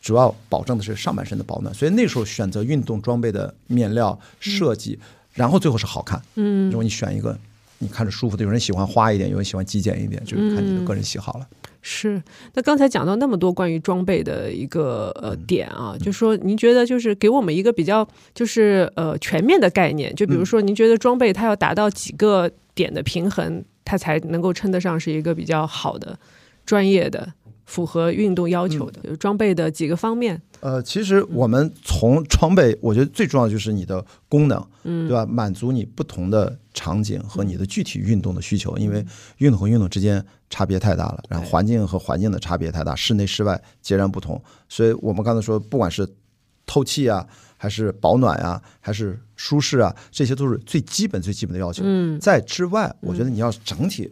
[0.00, 4.98] 主要保证的是上半身的保暖，所以那时候选择运动装备的面料设计，
[5.34, 6.20] 然后最后是好看。
[6.36, 7.38] 嗯，如果你选一个
[7.78, 11.46] 你看着舒服的，有人喜欢花一点，有人喜欢极简一点，就是看你的个人喜好了。
[11.82, 12.22] 是，
[12.52, 26.18] 那刚才讲到那么多关于装备的一个呃点啊，就说您觉得就是给我们一个比较就是呃全面的概念，就比如说您觉得装备它要达到几个点的平衡，它才能够称得上是一个比较好的
[26.66, 27.32] 专业的。
[27.70, 30.42] 符合运动要求的装备的几个方面。
[30.58, 35.24] 呃，其实我们从装备，我觉得最重要的就是你的功能，嗯，对吧？
[35.24, 39.06] 满足你不同的场景和你的具体运动的需求，因为
[39.38, 44.42] 运动和运动之间差别太大了，然后环境和环境的差别太大，室内室外截然不同。
[44.68, 46.06] 所以我们刚才说，不管是
[46.66, 47.24] 透气啊，
[47.56, 51.84] 还是保暖啊，还是舒适啊，这些都是最基本最基本的要求。
[51.86, 54.10] 嗯，在之外，我觉得你要整体。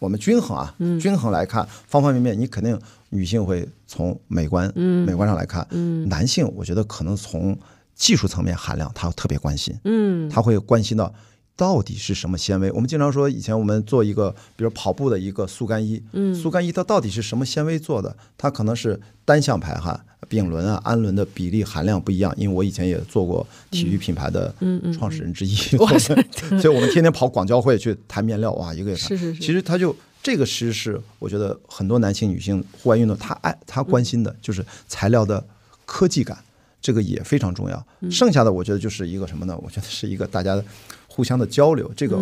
[0.00, 2.78] 我们均衡啊，均衡来看方方面面，你肯定
[3.10, 7.58] 女性会从美观、嗯美观上来看，嗯男性我觉得可能从
[7.94, 11.12] 技术层面含量他特别关心，嗯他会关心到。
[11.56, 12.70] 到底是什么纤维？
[12.70, 18.16] 我们经常说，以前我们做一个，比如跑步的一个速干衣，嗯，速干衣它到底是什么纤维做的？
[18.36, 22.32] 它可能是单向排汗，丙纶啊、氨纶的比例含量不一样。
[22.36, 24.54] 因为我以前也做过体育品牌的
[24.96, 25.52] 创始人之一，
[26.62, 29.08] 所以我们天天跑广交会去谈面料，哇，一个也谈。
[29.08, 29.40] 是是是。
[29.40, 29.92] 其实他就
[30.28, 35.42] 这个，其实是我觉得很多男性、女性户外运动，他爱他关心的就是材料的
[35.86, 36.36] 科技感，
[36.82, 37.86] 这个也非常重要。
[38.10, 39.58] 剩下的我觉得就是一个什么呢？
[39.62, 40.62] 我觉得是一个大家。
[41.10, 42.16] 互相的交流，这个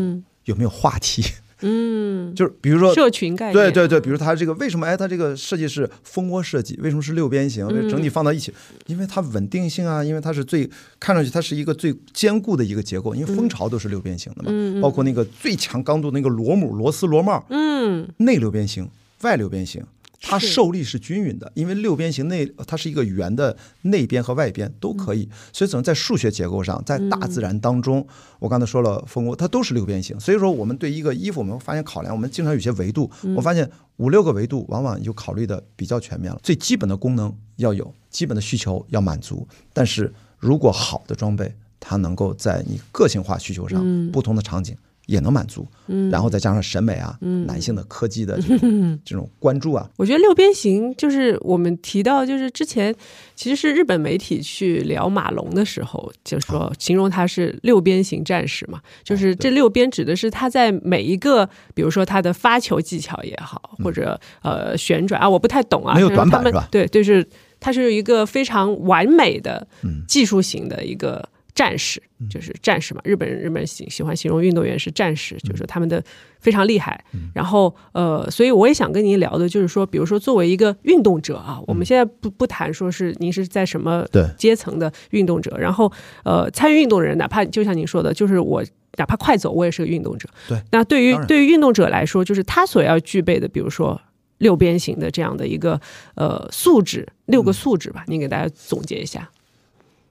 [0.44, 1.22] 有没有话题？
[1.22, 4.86] 嗯，就是比如说社群概念，对对对，比如它这个为什么？
[4.86, 7.66] 哎，它这个设计是蜂窝设计，为什么是六边形？
[7.88, 8.52] 整体放到一起，
[8.86, 10.68] 因为它稳定性啊，因为它是最
[11.00, 18.88] 看上去它是一个最坚固的一个结构，因为蜂巢都是六边形的嘛，包括那个最强刚度那个螺母螺丝螺帽，嗯，内六边形，
[19.22, 19.82] 外六边形。
[20.21, 28.07] 它受力是均匀的，因为六边形内它是一个圆的内边和外边都可以，所以只能在数学结构上，在大自然当中，
[28.39, 36.41] 我刚才说了蜂窝它都是六边形，所以说我们对一个衣服，我们发现考量，我们经常有些维度，我发现五六个维度往往就考虑的比较全面了。
[36.43, 44.77] 最基本的功能要有，基本的需求要满足，但是如果好的装备，它能够在你个性化需求上，不同的场景。
[45.07, 52.94] 也能满足，嗯，然后再加上审美啊，嗯，男性的科技的这种 这种关注啊，我觉得六边形就是我们提到，就是之前
[53.36, 66.66] 其实是日本媒体去聊马龙的时候，就说形容他是六边形战士嘛，就是这六边指的是他在每一个，比如说他的发球技巧也好，或者呃旋转啊，我不太懂啊，没有短板是吧？
[66.72, 67.24] 对，就是
[67.61, 69.66] 他是一个非常完美的
[70.09, 71.28] 技术型的一个。
[71.57, 76.04] 战士就是战士嘛，日本人日本人喜喜欢形容运动员是战士，就是他们的
[76.38, 77.02] 非常厉害。
[77.34, 85.90] 然后呃，所以我也想跟您聊的，就是说，比如说作为一个运动者啊，我们现在不不谈说是您是在什么阶层的运动者，然后
[86.24, 88.62] 呃，参与运动的人，哪怕就像您说的，就是我
[88.98, 90.28] 哪怕快走，我也是个运动者。
[90.46, 93.98] 对，那对于对于运动者来说，就是他所要具备的，比如说
[94.38, 95.80] 六边形的这样的一个
[96.16, 99.30] 呃素质，六个素质吧，您给大家总结一下。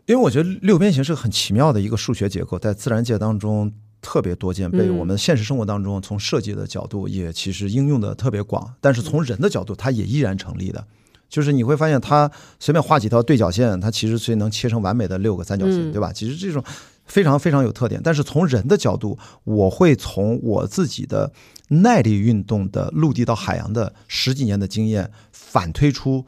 [0.06, 8.72] 因为我觉得六边形是个很奇妙的一个数学结构，在自然界当中特别多见，被我们现实生活当中从设计的角度也其实应用的特别广。
[8.80, 10.86] 但是从人的角度，它也依然成立的。
[11.28, 12.30] 就是你会发现，它
[12.60, 16.14] 随便画几条对角线，它其实是能切成完美的六个三角形，对吧？
[16.14, 16.64] 其实这种
[17.06, 18.00] 非常非常有特点。
[18.04, 21.34] 但是从人的角度，我会从我自己的
[21.70, 26.24] 耐力运动的陆地到海洋的十几年的经验，反推出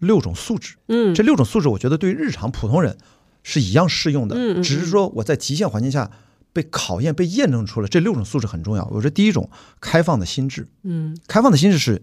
[0.00, 0.74] 六种素质。
[0.88, 2.98] 嗯，这六种素质，我觉得对于日常普通人。
[3.42, 6.10] 是一样适用的，只是说我在极限环境下
[6.52, 8.84] 被考验、被验证出了这六种素质很重要。
[8.92, 9.48] 我说第一种，
[9.80, 12.02] 开放的心智，嗯，开放的心智是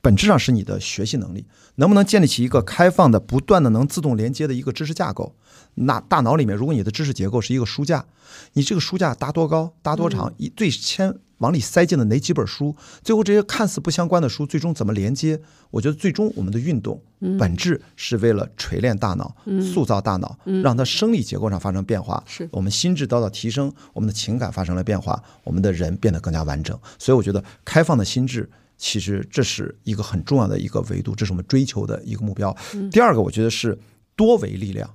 [0.00, 1.46] 本质上是你的学习能力，
[1.76, 5.34] 能不能建立起一个开放的、不断的能自动连接的一个知识架构？
[5.74, 8.04] 那大脑里面，如果你的知识结构是一个书架，
[8.52, 11.14] 你这个书架搭多高、搭多长，一最先。
[11.38, 12.76] 往里塞进了哪几本书？
[13.02, 15.40] 最后这些看似不相关的书，最终怎么连接？
[15.72, 17.02] 我觉得最终我们的运动
[17.36, 22.22] 本质是为了锤炼大脑、塑造大脑，让它生理结构上发生变化。
[22.28, 26.78] 是我们心智得到提升，我们的情感发生了变化，我们的人变得更加完整。
[26.96, 28.48] 所以我觉得开放的心智，
[28.82, 32.54] 其实这是一个很重要的一个维度，这是我们追求的一个目标。
[32.90, 33.78] 第二个，我觉得是
[34.16, 34.90] 多维力量。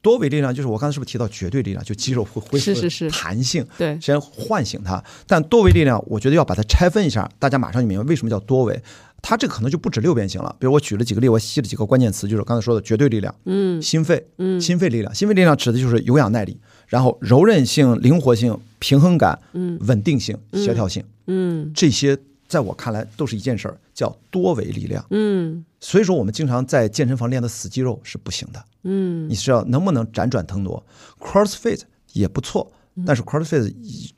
[0.00, 1.84] 多维力量就是我刚才是不是提到绝对力量？
[1.84, 5.02] 就肌肉会恢复弹性，对，先唤醒它。
[5.26, 8.80] 但多维力量，我觉得要把它拆分一下，大家马上就明白为什么叫多维。
[9.20, 10.54] 它这可能就不止六边形了。
[10.60, 16.56] 比如我举了几个例，我吸了几个关键词，就是刚才说的绝对力量，嗯，心肺，嗯，心肺力量，心肺力量指的就是有氧耐力，
[16.86, 22.16] 然后柔韧性、灵活性、平衡感，嗯，稳定性、协调性，嗯，这些
[22.48, 25.04] 在我看来都是一件事儿，叫多维力量。
[25.10, 30.84] 嗯所以说，我们经常在健身房练的死肌肉是不行的，嗯你是要能不能辗转腾挪。
[31.20, 31.82] CrossFit
[32.12, 33.72] 也不错，嗯但是 CrossFit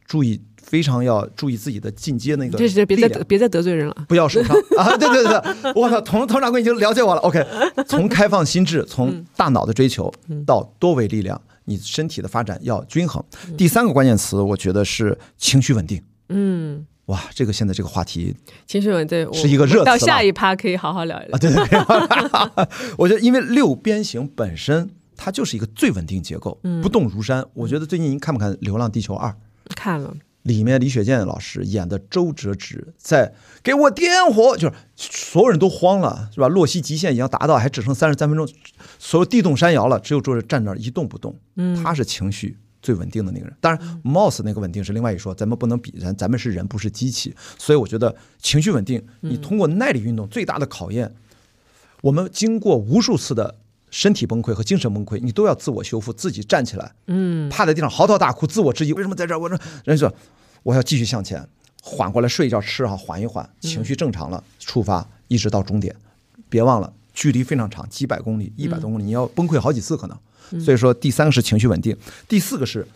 [0.06, 3.96] 注意非常要注意自己的进阶那个别再得别再得罪人了。
[4.08, 4.96] 不要受伤啊！
[4.96, 7.20] 对对对，我操，佟佟掌柜已经了解我了。
[7.22, 7.44] OK，
[7.88, 10.12] 从开放心智，从大脑的追求
[10.46, 13.22] 到多维力量，你身体的发展要均衡。
[13.56, 16.02] 第三个关键词，我觉得是情绪稳定。
[16.28, 18.34] 嗯，哇，这个现在这个话题
[18.66, 21.38] 情绪稳定我是一个热词了到下一趴可以好好聊一聊啊，。
[21.38, 27.44] 对对对， 我觉得因为六边形本身它就是一个最稳定结构，不动如山。
[27.54, 29.30] 我觉得最近您看不看《流浪地球二》？
[29.74, 36.46] 看了，里面李雪健老师演的周哲直在给我点火，就是所有人都慌了，是吧？
[36.46, 38.46] 洛希极限已经达到，还只剩三十三分钟，
[38.98, 41.34] 所有地动山摇了，只有周哲站那儿一动不动。
[41.56, 43.56] 嗯，他是情绪最稳定的那个人。
[43.60, 47.34] 当然，Moss 那个稳定是另外一说，咱们不能比，咱咱们是人，不是机器。
[47.58, 51.14] 所以我觉得情绪稳定，你通过耐力运动最大的考验，
[52.02, 53.56] 我们经过无数次的。
[53.90, 59.38] 身体崩溃和精神崩溃，你都要自我修复，自己站起来，嗯，趴在地上嚎啕大哭，自我质疑，为什么在这儿？
[59.38, 60.14] 我说，人家说
[60.62, 61.42] 我要继续向前，
[61.82, 65.96] 缓过来，睡一觉，吃啊，缓一缓，情绪正常了，出发，一直到终点。
[66.50, 70.16] 别忘了，距离非常长，几百公里，一百多公里，你要崩溃好几次可能。
[70.64, 71.96] 所以说，第三个是情绪稳定，
[72.28, 72.86] 第四个是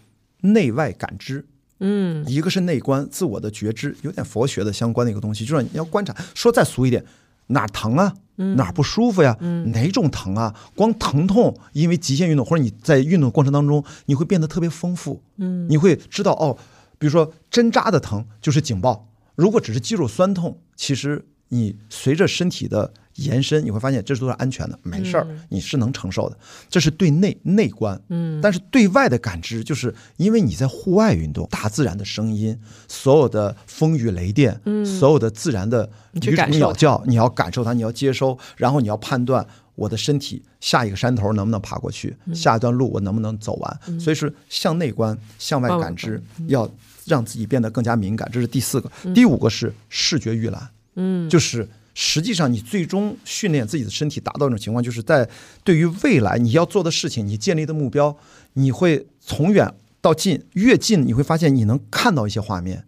[0.43, 1.45] 内外感知。
[1.81, 6.15] 嗯一个是内观，自我的觉知，有点佛学的相关的一个东西，就是你要观察。
[6.37, 7.05] 说再俗一点，
[7.49, 8.15] 哪儿疼啊？
[8.37, 9.37] 哪儿不舒服呀？
[9.75, 10.55] 哪种疼啊？
[10.77, 15.21] 光疼痛，因为极限运动或者你在运动过程当中，你会变得特别丰富。
[15.39, 16.57] 嗯，你会知道哦，
[16.97, 26.39] 比如说针扎的疼就是警报，如果只是肌肉酸痛，其实你随着身体的延伸，你会发现这都是安全的，没事儿，你是能承受的。
[26.71, 44.01] 这是对内内观，嗯，但是对外的感知，就是因为你在户外运动，大自然的声音，所有的风雨雷电，嗯，所有的自然的鸟叫，你要感受它，你要接收，然后你要判断我的身体下一个山头能不能爬过去，下一段路我能不能走完。
[44.01, 46.67] 所以是向内观、向外感知，要
[47.05, 48.27] 让自己变得更加敏感。
[48.33, 50.67] 这是第四个，第五个是视觉预览。
[50.95, 55.29] 嗯，就是实际上你最终训练自己的身体达到一种情况，就是在
[55.65, 58.17] 对于未来你要做的事情，你建立的目标，
[58.55, 62.85] 你会从远到近，越近你会发现你能看到一些画面，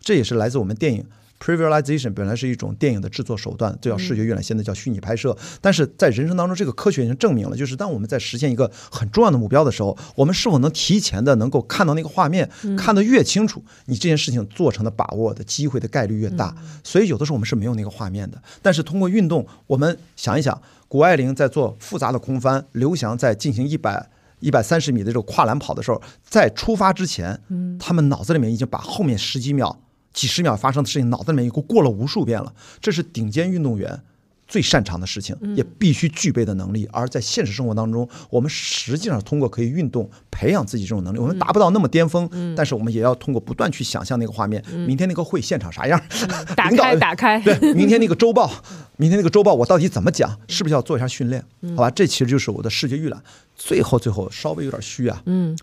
[0.00, 1.04] 这也是来自我们电影。
[1.44, 5.36] Previsualization 本来是一种电影的制作手段，这叫视觉预览，现在叫虚拟拍摄。
[5.60, 16.56] 但是在人生当中，这个科学已经证明了，就是当我们在实现一个很重要的目标的时候，我们是否能提前的能够看到那个画面，看得越清楚，你这件事情做成的把握的机会的概率越大。
[16.82, 24.08] 所以有的时候我们是没有那个画面的，但是通过运动，我们想一想，谷爱凌在做复杂的空翻，刘翔在进行一百。
[24.40, 29.80] 一百三十米的这种跨栏跑的时候，在出发之前，嗯他们脑子里面已经把后面十几秒、
[30.14, 32.50] 几十秒发生的事情脑子里面已经过了无数遍了。
[32.80, 34.00] 这是顶尖运动员
[34.46, 36.86] 最擅长的事情，也必须具备的能力。
[36.92, 41.18] 而在现实生活当中，我们实际上通过可以运动培养自己这种能力。
[41.18, 46.00] 我们达不到那么巅峰，但是我们也要通过不断去想象那个画面，明天那个会现场啥样，
[46.54, 48.50] 打开打开，对，明天那个 周报，
[48.98, 50.38] 明天那个周报我到底怎么讲？
[50.46, 51.42] 是不是要做一下训练？
[51.74, 53.20] 好吧，这其实就是我的视觉预览。
[53.56, 55.58] 最后，最后稍微有点虚啊，嗯，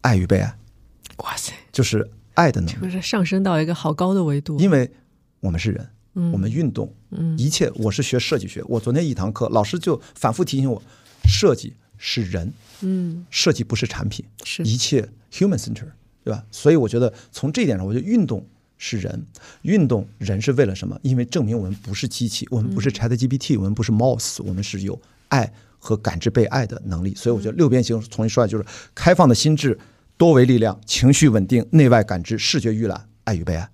[0.00, 0.56] 爱与被爱，
[1.18, 4.56] 哇塞，就是爱的能力，就是上升到一个好高的维度。
[4.60, 4.88] 因为
[5.40, 5.88] 我们是人，
[6.32, 6.94] 我们运动，
[7.36, 7.68] 一切。
[7.74, 10.80] 我是学设计学，我昨天一堂课，老师就反复提醒我，
[11.24, 15.88] 设计是人，嗯，设计不是产品，是一切 human center，
[16.22, 16.44] 对吧？
[16.52, 19.26] 所以我觉得从这一点上，我觉得运动是人，
[19.62, 20.96] 运动人是为了什么？
[21.02, 27.16] 因为证明我们不是机器，我们不是 Chat GPT，我们不是 Mouse，我们是有爱和感知被爱的能力。
[27.16, 28.64] 所以我觉得六边形重新说来就是
[28.94, 29.76] 开放的心智、
[30.18, 33.68] 多维力量、情绪稳定、内外感知、视觉预览、爱与被爱。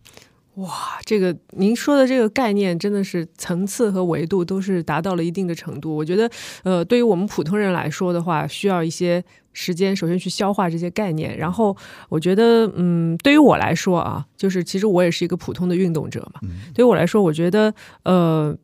[0.57, 0.70] 哇，
[1.05, 5.97] 这个您说的这个概念真的是层次和维度都是达到了一定的程度。
[5.97, 6.30] 我觉得，
[6.62, 11.36] 呃，对于我们普通人来说的话，需要一些时间，首先去消化这些概念。
[11.36, 11.76] 然后，
[12.09, 16.40] 我觉得，嗯，对于我来说啊，就是其实我也是一个普通的运动者嘛。
[16.72, 17.74] 对于我来说，我觉得，
[18.05, 18.57] 呃。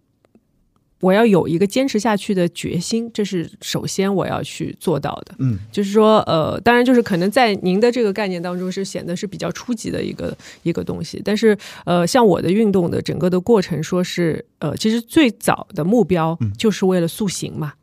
[1.00, 5.34] 我要有一个坚持下去的决心，这是首先我要去做到的。
[5.38, 17.72] 嗯，就是说，呃，当然就是可能在您的这个概念当中是显得是比较初级的一个一个东西，但是呃，像我的运动的整个的过程，说是呃，其实最早的目标就是为了塑形嘛。
[17.72, 17.79] 嗯，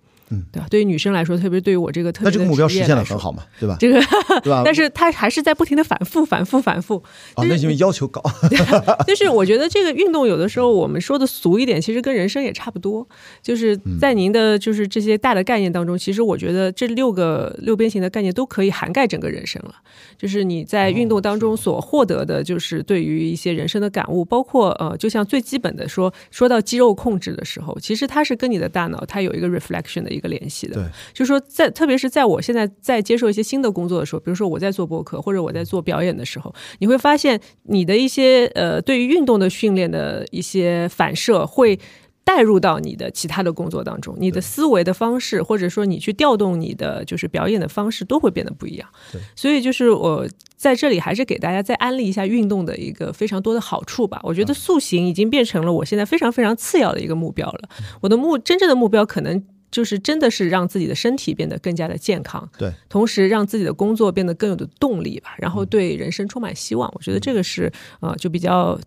[0.51, 0.67] 对吧？
[0.69, 3.77] 对于女生来说，特别对于我这个特别那这个目标实现的的很好嘛，对吧？
[3.79, 3.99] 这个，
[4.43, 4.61] 对吧？
[4.65, 7.01] 但是他还是在不停的反复、反复、反复。
[7.35, 8.21] 啊，那因为要求高，
[9.07, 13.07] 就是我觉得这个运动有的时候我们说的俗一点，其实跟人生也差不多。
[13.41, 19.75] 就是在您的就是这些大的概念当中，其实我觉得这六个六边形的概念都可以涵盖整个人生了。
[20.17, 30.73] 就是你在运动当中所获得的，就是对于一些人生的感悟，包括呃，就像最基本的说，说到肌肉控制的时候，其实它是跟你的大脑它有一个 reflection 的一个联系的。
[30.73, 41.79] 对，就是说在特别是在我现在在接受一些新的工作的时候，比如说我在做播客或者我在做表演的时候，你会发现你的一些呃对于运动的训练的一些反射会。
[42.27, 48.89] 带入到你的其他的工作当中，你的思维的方式，或者说你去调动你的就是表演的方式，都会变得不一样。
[49.13, 54.19] 对，所以就是我在这里还是给大家再安利一下运动的一个非常多的好处吧。
[54.23, 57.69] 我觉得塑形已经变成了我现在非常非常次要的一个目标了。
[58.01, 59.41] 我的目真正的目标可能
[59.71, 66.91] 就是真的是让自己的身体变得更加的健康，对，同时让自己的工作变得更有的动力吧，然后对人生充满希望。
[66.95, 68.79] 我觉得这个是呃，就比较。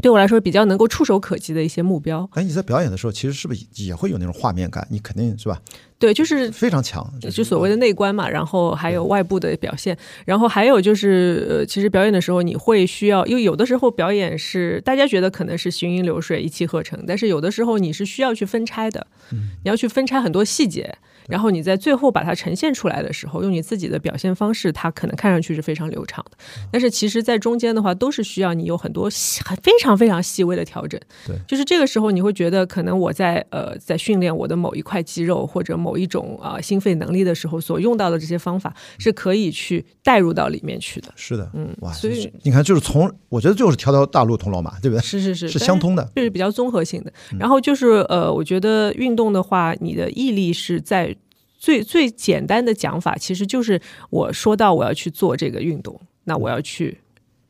[0.00, 2.28] 对我来说比较能够触手可及的一些目标。
[2.32, 4.86] 哎，你在表演的时候，其实是不是也会有那种画面感？
[4.90, 5.60] 你肯定是吧？
[5.98, 8.28] 对，就是非常强，就所谓的内观嘛。
[8.28, 20.96] 然后还有外部的表现，然后还有就是，呃，其实表演的时候你会需要，因为有的时候表演是大家觉得可能是行云流水、一气呵成，但是有的时候你是需要去分拆的，你要去分拆很多细节。
[21.28, 26.36] 然后你在最后把它呈现出来的时候，用你自己的表现方式，它可能看上去是非常流畅的。
[26.72, 30.98] 但是其实，在中间的话，都是需要你有很多细、非常非常细微的调整。
[31.26, 41.12] 对，就是这个时候，你会觉得可能我在呃在训练我的某一块肌肉或者某一种啊心肺能力的时候，所用到的这些方法是可以去带入到里面去的。
[41.14, 45.02] 是的，嗯，哇，所以你看，就是从我觉得就是条条大路通罗马，对不对？
[45.02, 47.12] 是是是，是相通的，就是比较综合性的。
[47.38, 51.14] 然后就是呃，我觉得运动的话，你的毅力是在。
[51.58, 53.80] 最最简单的讲法，其实就是
[54.10, 56.98] 我说到我要去做这个运动，那我要去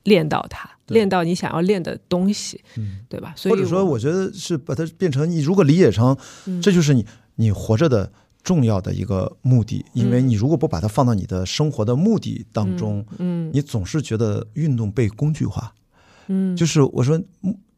[0.05, 3.35] 练到它，练到你想要练的东西，嗯，对吧？
[3.37, 6.17] 所以或者说，我觉得是把它变成你如果理解成，
[6.63, 7.05] 这就是你
[7.37, 8.11] 你活着的
[8.43, 15.75] 重要的一个目的，因为你如果不把它放到你的生活的目的当中，嗯，你总是觉得运动被工具化，
[16.29, 17.21] 嗯，就是我说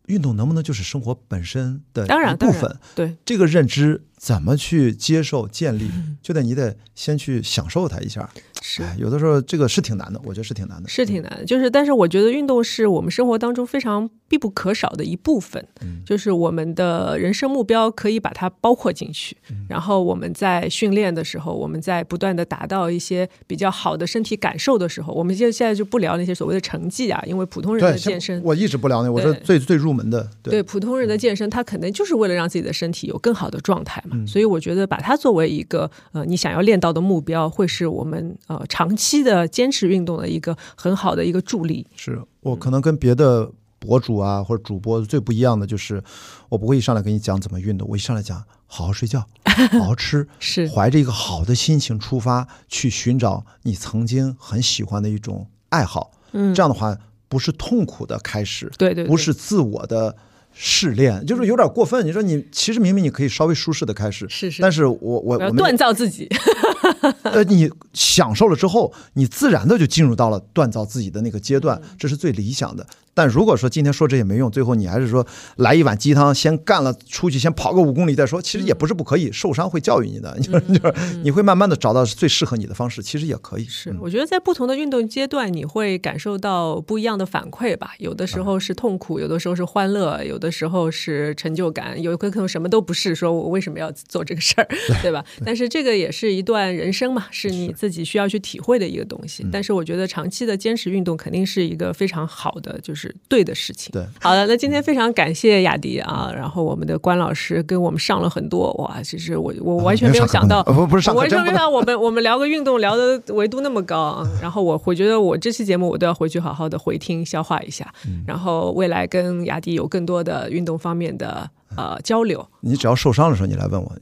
[0.06, 2.76] 运动能不能就是生活本身的当然部分？
[2.94, 4.04] 对这个认知。
[4.20, 5.90] 怎么去接受建立，
[6.20, 8.28] 就得你得先去享受它一下。
[8.60, 11.44] 是，有的时候这个是挺难的，我觉得是挺难的，是挺难的。
[11.46, 15.66] 就是，但是我觉得运动是我们生活当中非常必不可少的一部分。
[15.80, 19.34] 嗯，就是我们的人生目标可以把它包括进去。
[19.66, 29.10] 然后我们在训练的时候，我们在不断的达到一些比较好的身体感受的时候，我们现现在就不聊那些所谓的成绩啊，因为普通人的健身，我一直不聊那。
[29.10, 34.26] 我说最最入门的，对普通人的健身，他可能就是为了让自己的身体有更好的状态嘛。
[34.26, 41.86] 所以我觉得把它作为一个呃你想要练到的目标，会是我们呃长期的坚持运动的一个很好的一个助力。
[41.96, 46.02] 是我可能跟别的博主啊或者主播最不一样的就是，
[46.48, 49.24] 我不会一上来跟你讲怎么运动，我一上来讲好好睡觉，
[49.72, 56.12] 好好吃， 是怀着一个好的心情出发去寻找你曾经很喜欢的一种爱好。
[56.32, 56.96] 嗯，这样的话
[57.28, 60.16] 不是痛苦的开始，对对，不是自我的。
[60.62, 62.04] 试炼就是有点过分。
[62.04, 64.60] 你说你其实明明你可以稍微舒适的开始，是是。
[64.60, 66.28] 但是我我我们锻造自己，
[67.24, 72.86] 呃，你享受了之后，你自然的就进入到了锻造自己的那个阶段，这是最理想的。
[73.12, 79.30] 但如果说今天说这些没用，最后你还是说来一碗鸡汤，先干了出去，先跑个五公里再说，其实也不是不可以。
[79.32, 80.64] 受伤会教育你的，就是
[81.22, 83.64] 你会慢慢的找到最适合你的方式，其实也可以。
[83.64, 87.92] 是，我觉得在不同的运动阶段，你会感受到不一样的反馈吧。
[87.98, 93.14] 有的时候是痛苦，有的时候是欢乐，有的时候是成就感，有可能什么都不是。
[93.14, 94.68] 说我为什么要做这个事儿，
[95.02, 95.24] 对吧？
[95.44, 99.44] 但是这个也是一段人生嘛，是你自己需要去体会的一个东西。
[99.52, 102.99] 但是我觉得长期的坚持运动肯定是一个非常好的，就是。
[103.00, 103.90] 是对的事情。
[103.92, 114.28] 对，好的，那今天非常感谢雅迪啊，然后我们的关老师跟我们上了很多哇，其实我我完全没有想到，不不是上，完全没想到我们我们聊个运动聊的维度那么高啊。
[114.42, 117.90] 然后我我觉得我这期节目我都要回去好好的回听消化一下，
[118.26, 122.46] 然后未来跟雅迪有更多的运动方面的呃交流。
[122.60, 123.92] 你只要受伤的时候你来问我，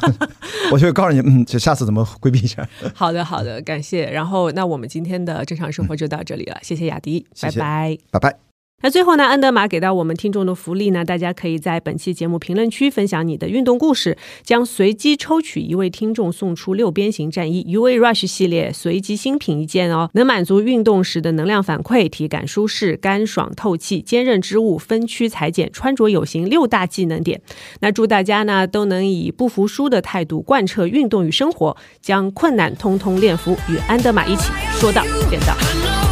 [0.72, 2.66] 我就会告诉你，嗯，就下次怎么规避一下。
[2.94, 4.10] 好的好的，感谢。
[4.10, 8.53] 然后那我们今天的正常生活就到这里了，谢谢雅迪，拜拜，拜拜。
[8.84, 27.40] 那最后呢，安德玛给到我们听众的福利呢，大家可以在本期节目评论区分享你的运动故事，将随机抽取一位听众送出六边形战衣 UA Rush 系列随机新品一件哦，能满足运动时的能量反馈，体感舒适、干爽透气、坚韧织物、分区裁剪、穿着有型六大技能点。
[27.80, 36.03] 那祝大家呢都能以不服输的态度贯彻运动与生活，将困难通通练服，与安德玛一起说到见到。